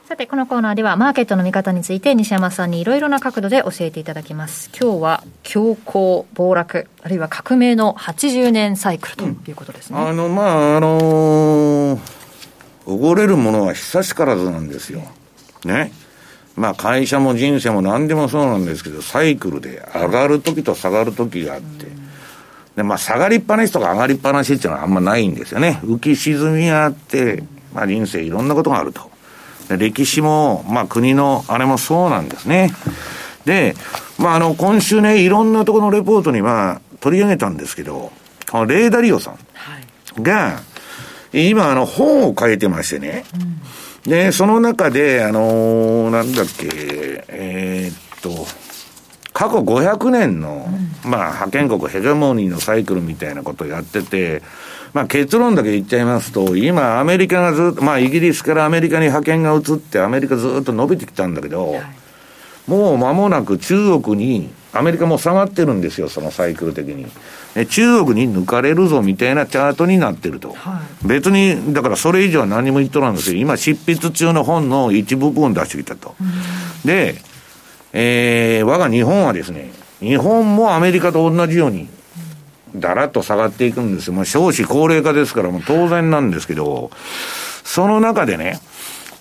[0.08, 4.70] さて、このコーナーではマーケットの見方について西山さんにいろいろな角度で教えていただきます。
[4.70, 10.00] 今日は強行暴落、あるいは革命の80年サイクルということですね。
[10.00, 12.00] うん、あの、まあ、あのー、
[12.86, 15.02] おごれるものは久しからずなんですよ。
[15.66, 15.92] ね。
[16.56, 22.01] まあ会社も人生も何でもそうなんですけど、サイクルで上がるときと下がるときがあって、うん
[22.76, 25.80] で、まあ、下がりっぱなしとか上がりっぱなしっていうのはあんまないんですよね。
[25.84, 27.42] 浮き沈みがあって、
[27.74, 29.10] まあ、人生いろんなことがあると。
[29.68, 32.70] 歴史も、まあ、国のあれもそうなんですね。
[33.44, 33.74] で、
[34.18, 38.12] まあ、あの、今週ね、いろんなところのレポートには取り上げたんですけど、
[38.50, 39.32] このレーダリオさ
[40.18, 40.60] んが、
[41.32, 43.24] 今、あの、本を書いてましてね。
[44.04, 46.68] うん、で、その中で、あのー、なんだっけ、
[47.28, 48.46] えー、っと、
[49.42, 50.68] 過去500年の、
[51.04, 54.40] うん、まあ、覇権国ヘゲモニーのサイクルみたいなことをやってて、
[54.92, 61.82] まあ、結論だけ言っちゃいますと、今、アメリカがずっと、まあ、イギリスからアメリカに覇権が移って、アメリカずっと伸びてきたんだけど、はい、
[62.68, 67.06] もう間もなく中国に、アメリカも下がってるんですよ、そのサイクル的に。
[67.66, 70.52] 中国に抜かれるぞみたいなチャートになってると。
[70.52, 73.40] はい、別に、だからそれ以上は何も言っとらんですよ。
[73.40, 76.14] 今、執筆中の本の一部分出してきたと。
[76.20, 77.16] うん、で、
[77.92, 81.88] えー、我が日本はですね、日本もアメリカと同じように、
[82.74, 84.14] だらっと下がっていくんですよ。
[84.14, 86.90] まあ、少子高齢化ですから、もう当然なんですけど、
[87.64, 88.60] その中でね、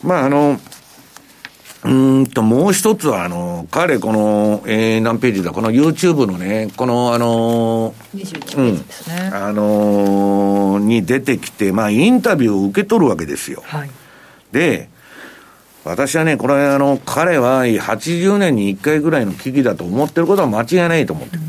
[0.04, 0.60] まあ、あの、
[1.84, 1.90] う
[2.22, 8.86] んと、もう一つは、あの、彼、この、えー、何ページだ、この YouTube のね、この、あの、うん、
[9.34, 13.64] あのに出てきて、まあ、インタビューを受け取るわけですよ。
[13.66, 13.90] はい、
[14.52, 14.91] で、
[15.84, 21.41] 私はね、これあの、彼は80年に1回ぐらいの危機だと思ってることは間違いないと思ってる。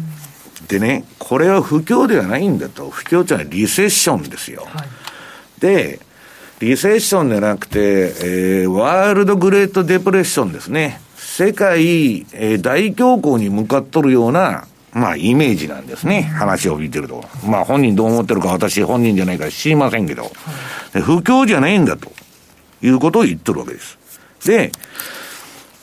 [0.69, 2.89] でね、これは不況ではないんだと。
[2.89, 4.67] 不況っていうのはリセッションですよ。
[4.67, 6.01] はい、で、
[6.61, 11.01] リセッションじゃなくて、えー、ワールドグレートデプレッションですね。
[11.17, 16.23] 世界、えー、大恐慌に向かっとるような、まあ、イメージなんですね。
[16.23, 17.25] 話を聞いてると。
[17.47, 20.29] まあ、本人どう思ってるか私本人じゃないから知りませんけど、は
[20.99, 22.13] い、不況じゃないんだと
[22.81, 24.02] いうことを言ってるわけです。
[24.45, 24.73] で、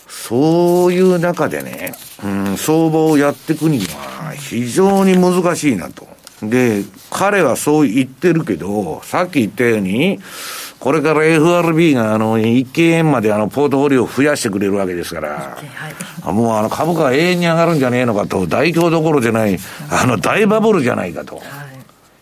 [0.07, 1.93] そういう中でね、
[2.23, 6.07] うん、相場をやっていくには非常に難しいなと。
[6.41, 10.19] で、彼はそう言ってるけど、さっき言ったように、
[10.79, 15.57] これから FRB があの、1件円まであの、ポートフォリオを増やしてくれるわけですから、
[16.23, 21.35] はい、もうあの、株価は永遠に上がるんじゃねえのかと、大凶どころじゃない、あの、大バブルじゃないかと。
[21.35, 21.41] は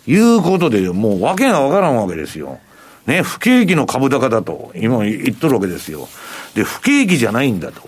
[0.07, 2.59] い、いうことで、もう訳がわからんわけですよ。
[3.05, 6.09] ね、不景気の株高だと、今言っとるわけですよ。
[6.57, 7.87] で、不景気じゃないんだと。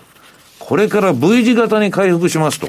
[0.60, 2.68] これから V 字型に回復しますと。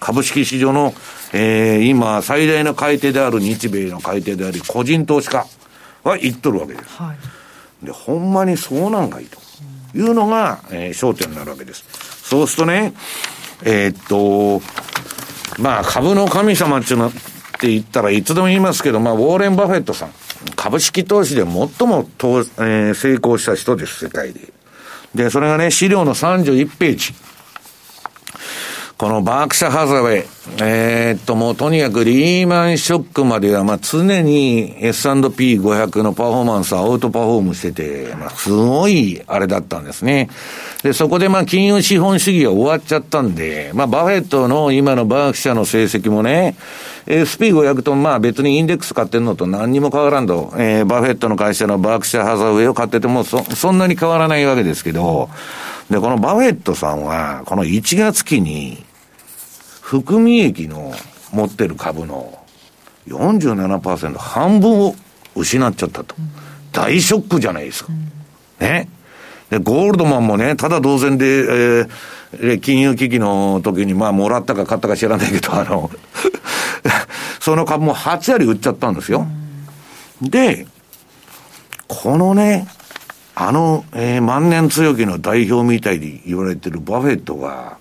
[0.00, 0.94] 株式市場の、
[1.34, 5.46] えー、今、最大の買い手である日米の買い手であり、個人投資家
[6.02, 6.96] は言っとるわけです。
[6.96, 7.12] は
[7.82, 9.38] い、で、ほんまにそうなんかいと
[9.94, 11.84] いうのが、えー、焦点になるわけです。
[12.22, 12.94] そうするとね、
[13.64, 14.62] えー、っと、
[15.60, 17.12] まあ、株の神様っていうのっ
[17.60, 20.10] て言ったらいつでも言いますけど、まあ、ウォーレン・バフェットさん。
[20.56, 24.57] 株式投資で最も投、えー、成功した人です、世界で。
[25.18, 27.12] で、それがね、資料の31ページ。
[28.96, 30.24] このバークシャハザウェイ、
[30.60, 40.28] えー、っと、もうとにかくリーマンショックまでは、まあ常に S&P500 のパフォーマンスはアウトパフォームしてて、まあすごいあれだったんですね。
[40.82, 46.56] で、そこでまあ金融資本主義が終わっちゃったんで、まあバフェットの今のバークシャの成績もね、
[47.08, 55.30] SP500 とまあ別にインデックス買ってんのと何にも変わらんと、えー、バフェットの会社のバークシャーハザウェイを買っててもそ、そんなに変わらないわけですけど、
[55.90, 58.84] で、このバフェットさんは、この1月期に、
[59.80, 60.92] 含み益の
[61.32, 62.38] 持ってる株の
[63.06, 64.94] 47%半分を
[65.34, 66.14] 失っちゃったと。
[66.72, 67.92] 大ショックじゃないですか。
[68.60, 68.90] ね。
[69.48, 75.90] で、ゴールドマンもね、ただ同然で、えー、金融危機の時に、まあ、もらったか買ったか知らないけど、あの
[77.40, 79.26] その株も8割売っちゃったんですよ。
[80.22, 80.66] で、
[81.86, 82.66] このね、
[83.34, 87.78] あの、えー、万年強気の代表みたいに言われてるバフェットが、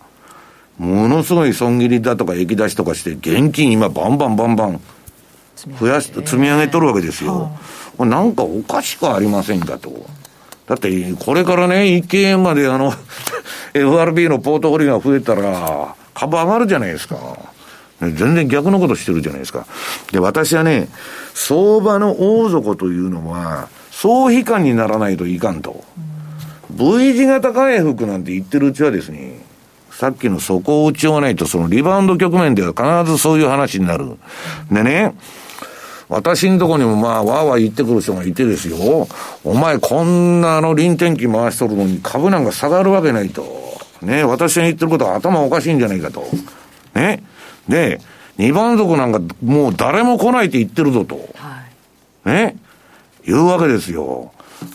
[0.77, 4.81] ものすごい損切りだとか液出しとかして、現金今バンバンバンバン
[5.79, 7.51] 増やし、積み上げとるわけですよ。
[7.97, 10.05] なんかおかしくありませんかと。
[10.67, 12.93] だって、これからね、1件円まであの
[13.73, 17.17] FRB のポートフォリオが増えたら、株上がるじゃないですか。
[17.99, 19.65] 全然逆のことしてるじゃないですか。
[20.11, 20.87] で、私はね、
[21.33, 25.83] 相場の大底というのは、総悲観にならないといかんと。
[26.69, 29.39] V 字型回復なんて言ってるうちはですね、
[29.89, 34.17] さっきの底を打ちをないと、そのリバウンド局面では必ずそういう話になる。
[34.71, 35.15] でね、
[36.09, 39.07] 私んとこにもまあ、わーわー言ってくる人がいてですよ。
[39.43, 43.43] お前こんなあの臨転機回しとるのに株なんか下がるわけないと。
[44.03, 46.23] ね、私が言ってることは頭おかしいんじゃないかと。
[46.93, 47.23] ね。
[47.70, 47.99] で、
[48.38, 51.15] 二番底なんかもう誰も来ないって言ってるぞと。
[51.36, 51.63] は
[52.26, 52.55] い、ね。
[53.26, 54.32] 言うわけですよ。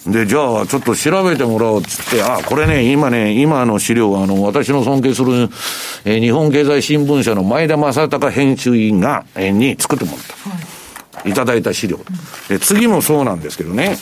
[0.07, 5.49] で、じゃあ、ちょっと調べてもらおうっつって、あ、これね、今ね、今の資料は、あの、私の尊敬する、
[6.05, 11.19] えー、日本経済新聞社の前田正隆編集員が、えー、に作ってもらった。
[11.19, 11.99] はい、いただいた資料。
[12.49, 13.97] で、次もそうなんですけどね。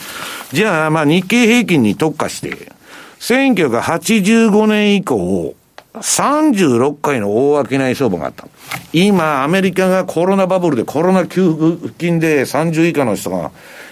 [0.51, 2.71] じゃあ、まあ、日経平均に特化して、
[3.19, 5.55] 1985年以降、
[5.93, 8.47] 36回の大商い相場があった。
[8.93, 13.51] 今、アメリカがコロナバブルでコロナ給付金で30以下の人が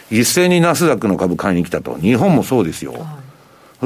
[0.10, 1.98] 一斉にナスダックの株買いに来たと。
[1.98, 2.94] 日本もそうですよ。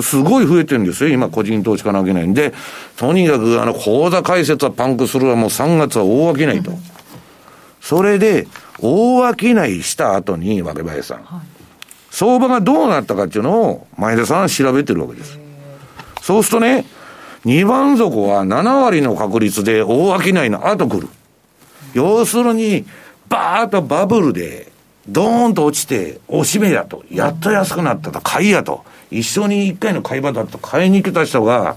[0.02, 1.10] すごい増えてるんですよ。
[1.10, 2.54] 今、個人投資家のわけないんで、
[2.98, 6.72] とにかく、あの、口座開設はパンクするわ、もう3月は大商いと。
[7.82, 8.48] それで、
[8.80, 11.40] 大商いした後に、若林さん、はい、
[12.10, 15.38] 相場がどうなったかっていうのを、前田さんは調べてるわけです。
[16.22, 16.86] そうするとね、
[17.46, 21.10] 2番底は7割の確率で大商いの後来る。
[21.94, 22.86] 要するに、
[23.28, 24.72] バーッとバブルで、
[25.08, 27.04] ドーンと落ちて、おしめやと。
[27.12, 28.22] やっと安くなったと。
[28.22, 28.86] 買いやと。
[29.12, 31.76] 一緒に一回の買い場だと買いに来た人が、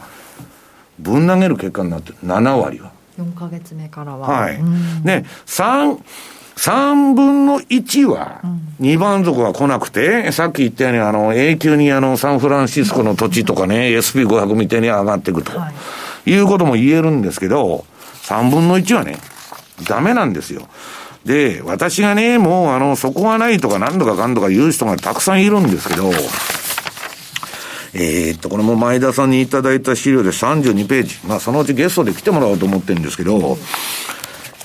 [0.98, 2.16] ぶん投げる結果になってる。
[2.24, 2.92] 7割は。
[3.18, 4.28] 4か月目からは。
[4.28, 4.58] はい。
[5.04, 5.98] で、3、
[6.56, 8.40] 3分の1は、
[8.80, 15.52] 2番底が来なくて、さっき言ったように、あの、永久にあの、サンフランシスコの土地とかね、SP500 みたいに上がっていくと、
[16.24, 17.84] い、うことも言えるんですけど、
[18.24, 19.18] 3分の1はね、
[19.88, 20.66] ダメなんですよ。
[21.24, 26.10] で、私がね、もうあの、そこがないとか何とかかんとか言う人がたくさんいるんですけど、
[27.98, 31.16] えー、っと、これも前田さんにいただいた資料で32ページ。
[31.26, 33.56] まあ、そのうちゲストで来てもらおうと思ってるんですけど、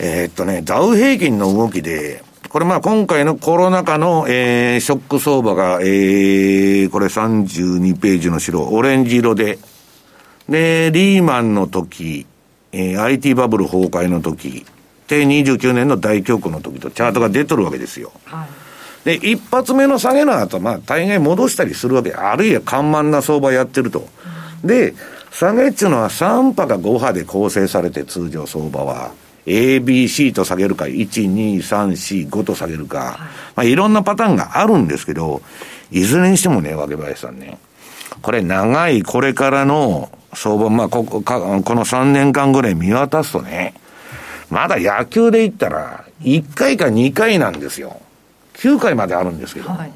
[0.04, 9.60] えー、っとね、ダウ平均の動きで、これまあ今回のコロナ禍の、えー、ショック相場が、えー、これ32ページの資料、オレンジ色で、
[10.50, 12.26] で、リーマンの時、
[12.72, 14.66] えー、IT バブル崩壊の時、
[15.08, 18.12] で、29年の大恐慌の時とチャートが出とるわけですよ。
[18.26, 18.48] は
[19.04, 22.12] い、で、一発目の下げの後、まあ、大概戻したりするわけ。
[22.12, 24.08] あるいは緩慢な相場やってると。
[24.64, 24.96] で、
[25.32, 29.12] 下げっていうのは3波か5波で構成されて、通常相場は。
[29.46, 33.28] ABC と下げるか、1、2、3、4、5と下げるか、はいま
[33.58, 35.42] あ、いろんなパターンがあるんですけど、
[35.92, 37.58] いずれにしてもね、若林さんね、
[38.22, 43.74] これ長いこれからの相場、まあここ、この3年間ぐらい見渡すとね、
[44.50, 48.00] まだ野球で言ったら、1回か2回なんですよ。
[48.56, 49.70] 9回まであるんですけど。
[49.70, 49.92] はい、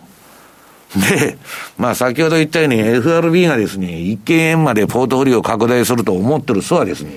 [1.18, 1.38] で、
[1.78, 7.12] まあ先ほど言ったように FRB がですね、1件円までポートフォリオを拡大すると思ってる人はですね、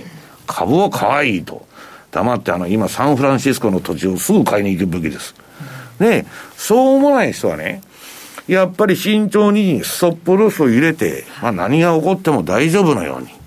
[0.47, 1.68] 株は可愛いと。
[2.11, 5.35] 黙ってあの、今サンフランシスコの土地をすぐ買いに行くべきです。
[5.99, 7.83] で、そう思わない人はね、
[8.47, 13.39] やっぱり慎重にストップロスを入れて、まあ何が起こっても大丈夫なように。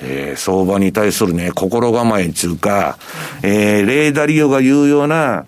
[0.00, 2.98] えー、相場に対するね、心構えつうか、
[3.42, 5.44] えー、レーダリオが言うような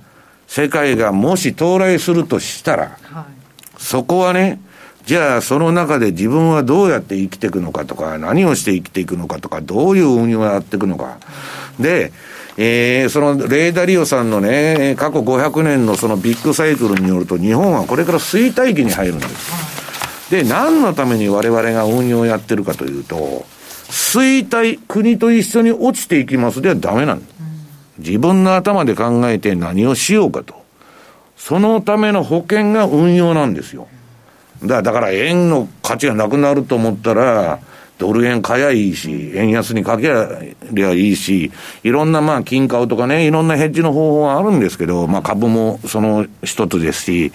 [0.49, 3.25] 世界がもし到来するとしたら、はい、
[3.79, 4.61] そこはね、
[5.11, 11.19] じゃあその中で自分はどうやって生きていくのかとか、何をして生きていくのかとか、どういう運用をやっていくのか。
[11.81, 12.13] で、
[12.57, 20.31] えー、そのレーダリオさんのね、過去500年のそのビッグサイクルによると、日本はこれから衰退期に入るんです。
[20.31, 23.45] で、何のために我々が運用をやってるかというと、
[23.89, 27.35] 衰退、国と一緒に落ちていきますではダメなんです。
[27.99, 30.55] 自分の頭で考えて何をしようかと。
[31.37, 33.89] そのための保険が運用なんですよ。
[34.65, 37.61] だだから円の価値がなくなると思ったら、
[38.01, 40.11] ドル円買やいいし、円安にかけ
[40.73, 41.53] りゃいいし、
[41.83, 47.33] いろんなまあ金買うとかね、いろんなヘッジの方法はあるんですけど、まあ株もその一つですし、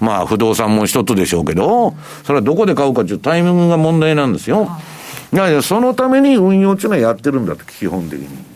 [0.00, 1.94] まあ不動産も一つでしょうけど、
[2.24, 4.68] それはどこで買うかというタイミングが問題なんですよ。
[5.32, 8.51] いやいや、そのために運用っていうのはやってるんだと、基本的に。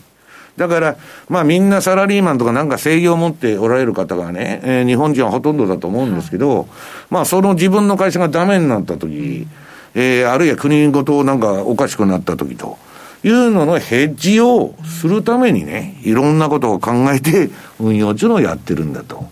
[0.57, 0.97] だから、
[1.29, 6.67] まあみんなサラリーマンとかなんか制御を持っておられる方がね、えー、日本人はほとんどだと思うんですけど、はい、
[7.11, 9.47] まあその自分の会社がダメになった時、
[9.93, 12.77] えー、あるいは国ごとなんかおかしくなった時と、
[13.23, 17.49] いうののヘッジをするためにね、いろんなことを考えて
[17.79, 19.27] 運用っていうのをやってるんだと。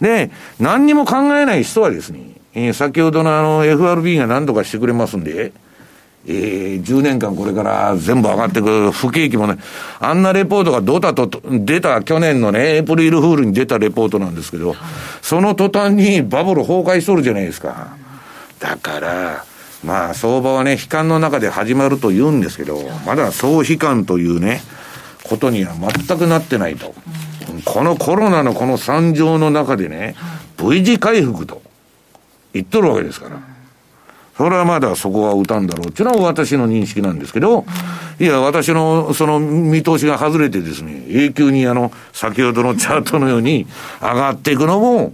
[0.00, 2.20] で、何にも考えない人はですね、
[2.54, 5.52] えー、先ほどのあの FRB が何とかしてくれますんで、
[6.28, 9.58] えー、10年間これから全部上がっていく不景気もね、
[10.00, 14.74] あんなレポートがドタと出た去年のね、エイプリルフールに出たレポートなんですけど、
[15.22, 17.96] その途端にバブル崩壊しとるじゃないですか。
[18.58, 19.44] だから、
[19.84, 24.62] まあ相場はね、悲観の中で始まると言うんですけど、まだ総悲観というね、
[25.22, 26.92] ことには全くなってないと。
[27.64, 30.16] このコロナのこの惨状の中でね、
[30.58, 31.62] V 字回復と
[32.52, 33.55] 言っとるわけですから。
[34.36, 37.64] それはまだそこは打たんだろうっていうのは私の認識なんですけど、
[38.20, 43.66] いや、私のその見通しが外れてですね、永久にあの、先ほどのチャートのように
[44.00, 45.12] 上がっていくのも、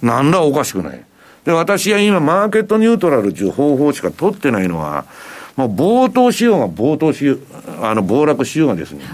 [0.00, 1.04] なんらおかしくない。
[1.44, 5.04] で、私は今、マーケットニュートラルっていう方法しか取ってないのは、
[5.56, 7.40] もう冒頭仕様が冒頭しよう、
[7.82, 9.04] あの、暴落しようがですね、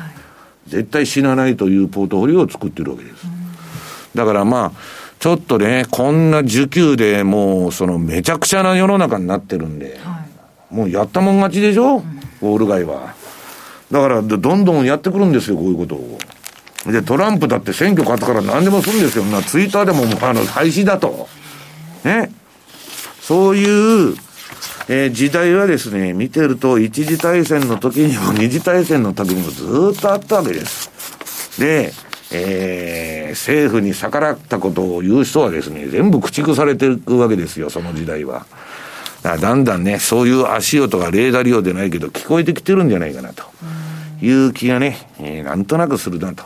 [0.69, 3.27] 絶対死なないというポートフォリオを作ってるわけです。
[4.15, 4.73] だからまあ、
[5.19, 10.25] ちょっとね、こんな需給でもう、そのめちゃくちゃな世の中になってるんで、は
[10.71, 13.15] い、もうやったもん勝ちでしょ、うん、ウォール街は。
[13.91, 16.19] だから、どんどんやってくるんですよ、こういうことを。
[16.87, 19.25] で、トランプだって選挙勝ったから何でもするんですよ。
[19.25, 21.29] な、ツイッターでも、あの、廃止だと。
[22.05, 22.31] ね。
[23.21, 23.65] そうい
[24.13, 24.15] う、
[24.89, 31.61] えー、時代はですね、見てると、一次大戦の時にも二次大戦の時にもずっとあったわけです。
[31.61, 31.93] で、
[32.31, 38.47] えー、政府に逆らったことを言う人はですね、全部駆逐されていくわけですよ、その時代は。
[39.23, 43.45] だだんだんね、そういう足音がレーダー利用でないけど、聞こえてきてるんじゃないかなと。
[44.21, 46.45] いう気がね、えー、なんとなくするなと。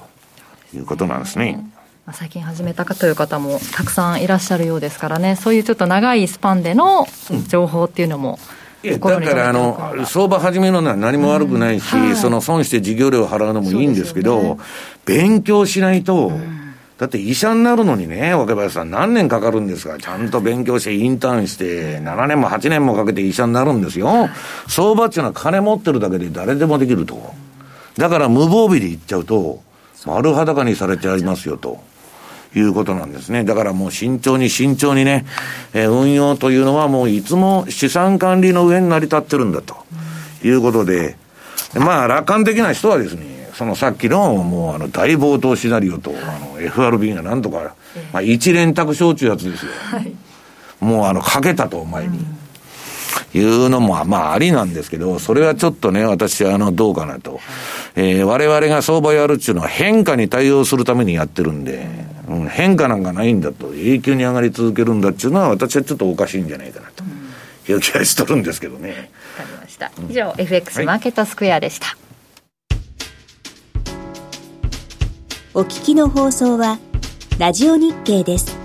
[0.75, 1.65] いうことなんですね。
[2.13, 7.07] 最近始めたかという方もたくさんいらっしゃるようですからね、そういうちょっと長いスパンでの
[7.49, 14.57] 情報っていうのも、うんだからあの、相場始めるのは何も悪くないし、うんはい、その損して授業料を払うのもいいんですけど、ね、
[15.05, 24.29] 勉強しないと、うん、だって医者になるのにね、若林さん何年かかるんですかちゃんと勉強してインターンして、7年も8年もかけて医者になるんですよ。
[24.69, 27.35] 相場っていうのは金持ってるだけで誰でもできると。
[27.97, 29.61] だから無防備で言っちゃうと、
[30.07, 31.92] 丸裸にされちゃいますよと。
[32.55, 33.45] いうことなんですね。
[33.45, 35.25] だからもう慎重に慎重にね、
[35.73, 39.77] えー、運用というのはもういつも資産管理の上に成り立ってるんだと
[40.45, 41.17] いうことで、
[41.75, 47.75] まあ楽観的な人はですね、そのさっきのもうあの大暴騰シナリオと、あの FRB がなんとか、
[48.13, 49.73] まあ一連卓承知やつですよ。
[49.73, 50.15] はい、
[50.81, 52.19] もうあのかけたと前に。
[52.19, 52.42] うん
[53.35, 57.41] いうのも、まあ、ありなんですけど、それはちょっとね、私は、あの、どうかなと。
[57.95, 61.87] えー、我々が相場やるっていうのは変化に対応するためにやってるんで、
[62.29, 67.05] うん、変化なんかないんだと、永久に上がり続けるんだっていうのは、私はちょっとおかしいんじゃないかなと、
[67.71, 69.11] いう気がしとるんですけどね。
[69.39, 69.91] わかりました。
[70.09, 71.87] 以上、うん、FX マーケットスクエアでした。
[71.87, 71.97] はい、
[75.55, 76.79] お聞きの放送は、
[77.39, 78.62] ラジオ日経です。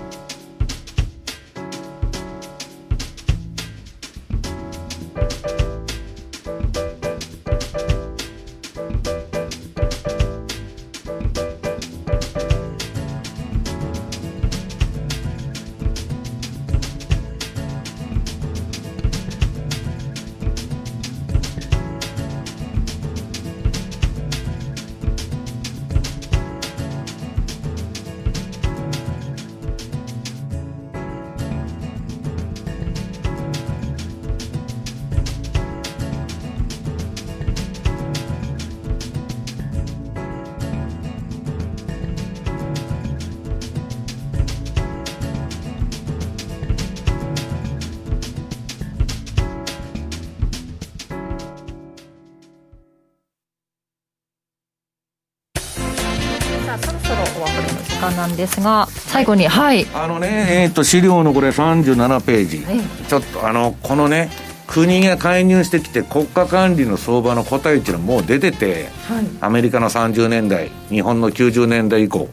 [58.10, 64.30] 間なんですが最後にはい、あのねえっ、ー、と資料のこれ37ページ、はい、ちょっとあのこのね
[64.66, 72.28] 国が介入してきて国家管理の相場の答えっていうのはもう出てて、はい、アメリカの30年代日本の90年代以降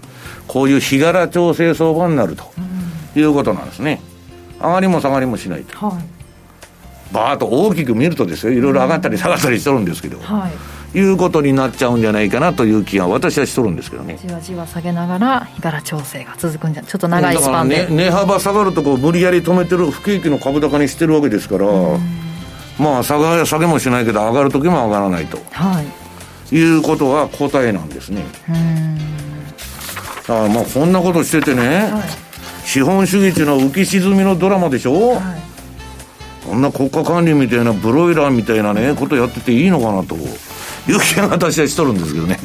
[0.48, 2.44] こういう日柄調整相場になると、
[3.16, 4.00] いうことなんですね。
[4.60, 8.54] 上がりも下がりもしないと、はい、バーッと大きく見るとですよ。
[8.54, 10.52] いろいろ上がったり下がったりしとるんですけど、はい、
[10.96, 14.18] いうことになっちゃうんじゃないかなという気が私はしとるんですけどね。
[14.20, 21.68] じわじわ下げながら日柄調整が続くんじゃちょっと長いスパンで、ね、値幅下がるとこ無理やり止めてる不景気の株高にしてるわけですから、
[22.80, 25.84] まあ下が下げもしないけど上がる時も上がらないと、は
[26.52, 28.24] い、いうことは答えなんですね。
[30.28, 35.22] だからまあこんなことしててね、はい、資本主義っていうのは浮き沈みのドラマでしょ、はい、
[36.48, 40.16] こんな国家管理みたいなブロイラーみたいなねことやってていいのかなと
[40.88, 42.40] いう気が私はしとるんですけどね。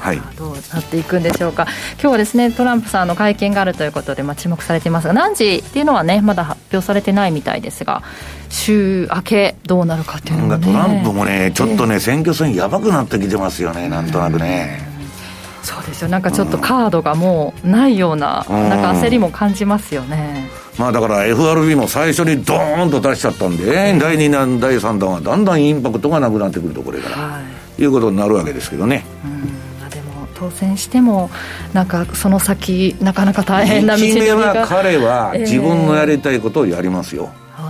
[0.00, 1.66] はい、どうなっていくんでしょうか。
[1.94, 8.02] 今日はですねトランプさんの会見があるということで、まあ、注目されていますが何時っていうのはねまだ発表されてないみたいですが
[8.50, 14.92] 週明けどうなるかっていうのが、ね、トランプもねちょっとね、選挙戦やばくなってきてますよねなんとなくね。
[15.62, 16.08] そうですよ。
[16.08, 20.50] なんかちょっとカードがもうないような、うん、なんか焦りも感じますよね。
[20.78, 27.42] まあだから FRB も最初にドーンと出しちゃったんで、うん、第2弾、第3弾はだんだんインパクトがなくなってくると、これから、はい、
[27.78, 29.04] いうことになるわけですけどね。
[29.24, 29.64] うん。
[30.34, 31.30] 当選しても
[31.72, 37.62] なんかその先なかなか大変な道のりは彼は自分のやりたいことをやりますよ、えー、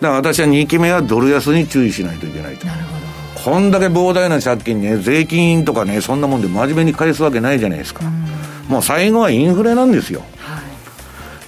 [0.00, 2.66] だから私は2期目はドル安に注意しないといけないと。
[2.66, 3.04] なるほど
[3.44, 10.62] こんだけ膨大な借金ね税金とかねそんなもんで真面目に返すわけないじゃないですか、うもう最後はインフレなんですよ、は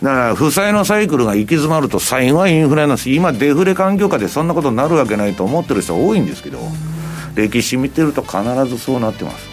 [0.02, 3.08] い、だから負債のサイクルが行き詰まると最後はインフレなんです。
[3.08, 6.58] 今デフレ環境下でそんなことになるわけないと思ってる人多いんですけど、
[7.36, 9.48] 歴史見てると必ずそうなってます、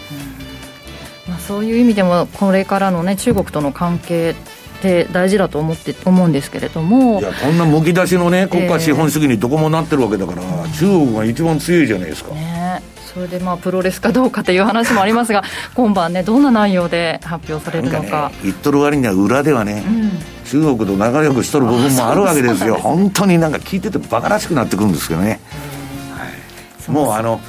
[1.28, 4.34] まあ、そういう意味でもこれからの、ね、中国との関係っ
[4.82, 7.20] て大事だと思って思うんですけれども。
[7.20, 12.34] いやこんなむき出しの、ね、国家資本主義にどこもなってるわけだから、えー、中国が一番強いじゃないですか。
[12.34, 12.82] ね。
[13.14, 18.30] それでまあプロレスかどうかという話もありますが、 今晩ね、どんな内容で発表されるのか。
[18.30, 20.10] ね、言っとる割には裏ではね、うん、
[20.44, 25.40] 中国と仲良くしとる部分もあるわけですよ、 す本当になんか聞いててバカらしくなってくるんですけどね。
[26.10, 27.40] はい、もうあの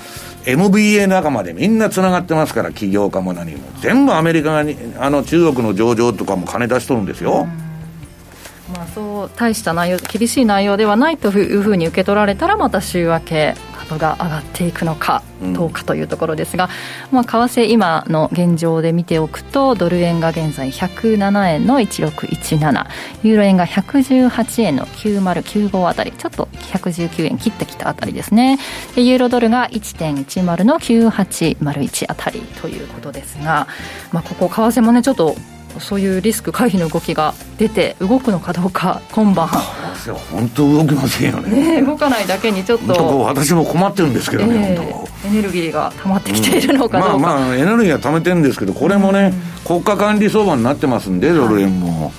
[0.46, 3.60] MBA 仲間でみんなつながってますから、起業家も何も。
[3.82, 7.48] 全部アメリカに、あの中国の上場とかも金出しとるんですよ。
[8.74, 13.56] まあ、そう大した内容、厳しい内容ではないというふうに受け取られたら、また週明け、
[13.88, 15.24] 株が上がっていくのか
[15.54, 16.70] どうかというところですが、
[17.12, 22.88] うん、まあ、為替、今の現状で見ておくと、ドル円が現在107円の1617、
[23.24, 28.58] ユーロ円が118円の9095あたり、ちょっと119円切ってきたあたりですね、
[28.96, 33.68] でユーロドルが1.10の9801あたりということですが、
[34.12, 35.36] まあ、ここ、為替もね、ちょっと
[35.80, 39.48] そういうリスク回避の動きが出て動くのかどうか今晩。
[40.32, 43.20] 本当動きませんよね、ね、動かないだけにちょっと。
[43.22, 44.78] 私も困ってるんですけどね、
[45.24, 49.34] えー、エネルギーが溜まってきているのかどうか、うん、まあまあエネルギーは溜めてるんですけどこれもね、
[49.68, 52.12] うん、国家管理相場になってますんでドル円も、はい、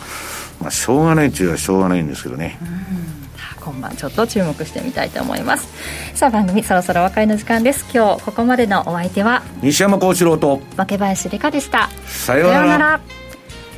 [0.63, 3.63] まあしょうがないっちゅうはしょうがないんですけどね、うん。
[3.73, 5.69] 今晩ちょっと注目してみたいと思います。
[6.15, 7.87] さあ番組そろそろお別れの時間です。
[7.95, 11.89] 今日ここまでのお相手は西山幸四郎と若林理香でした。
[12.07, 13.01] さようなら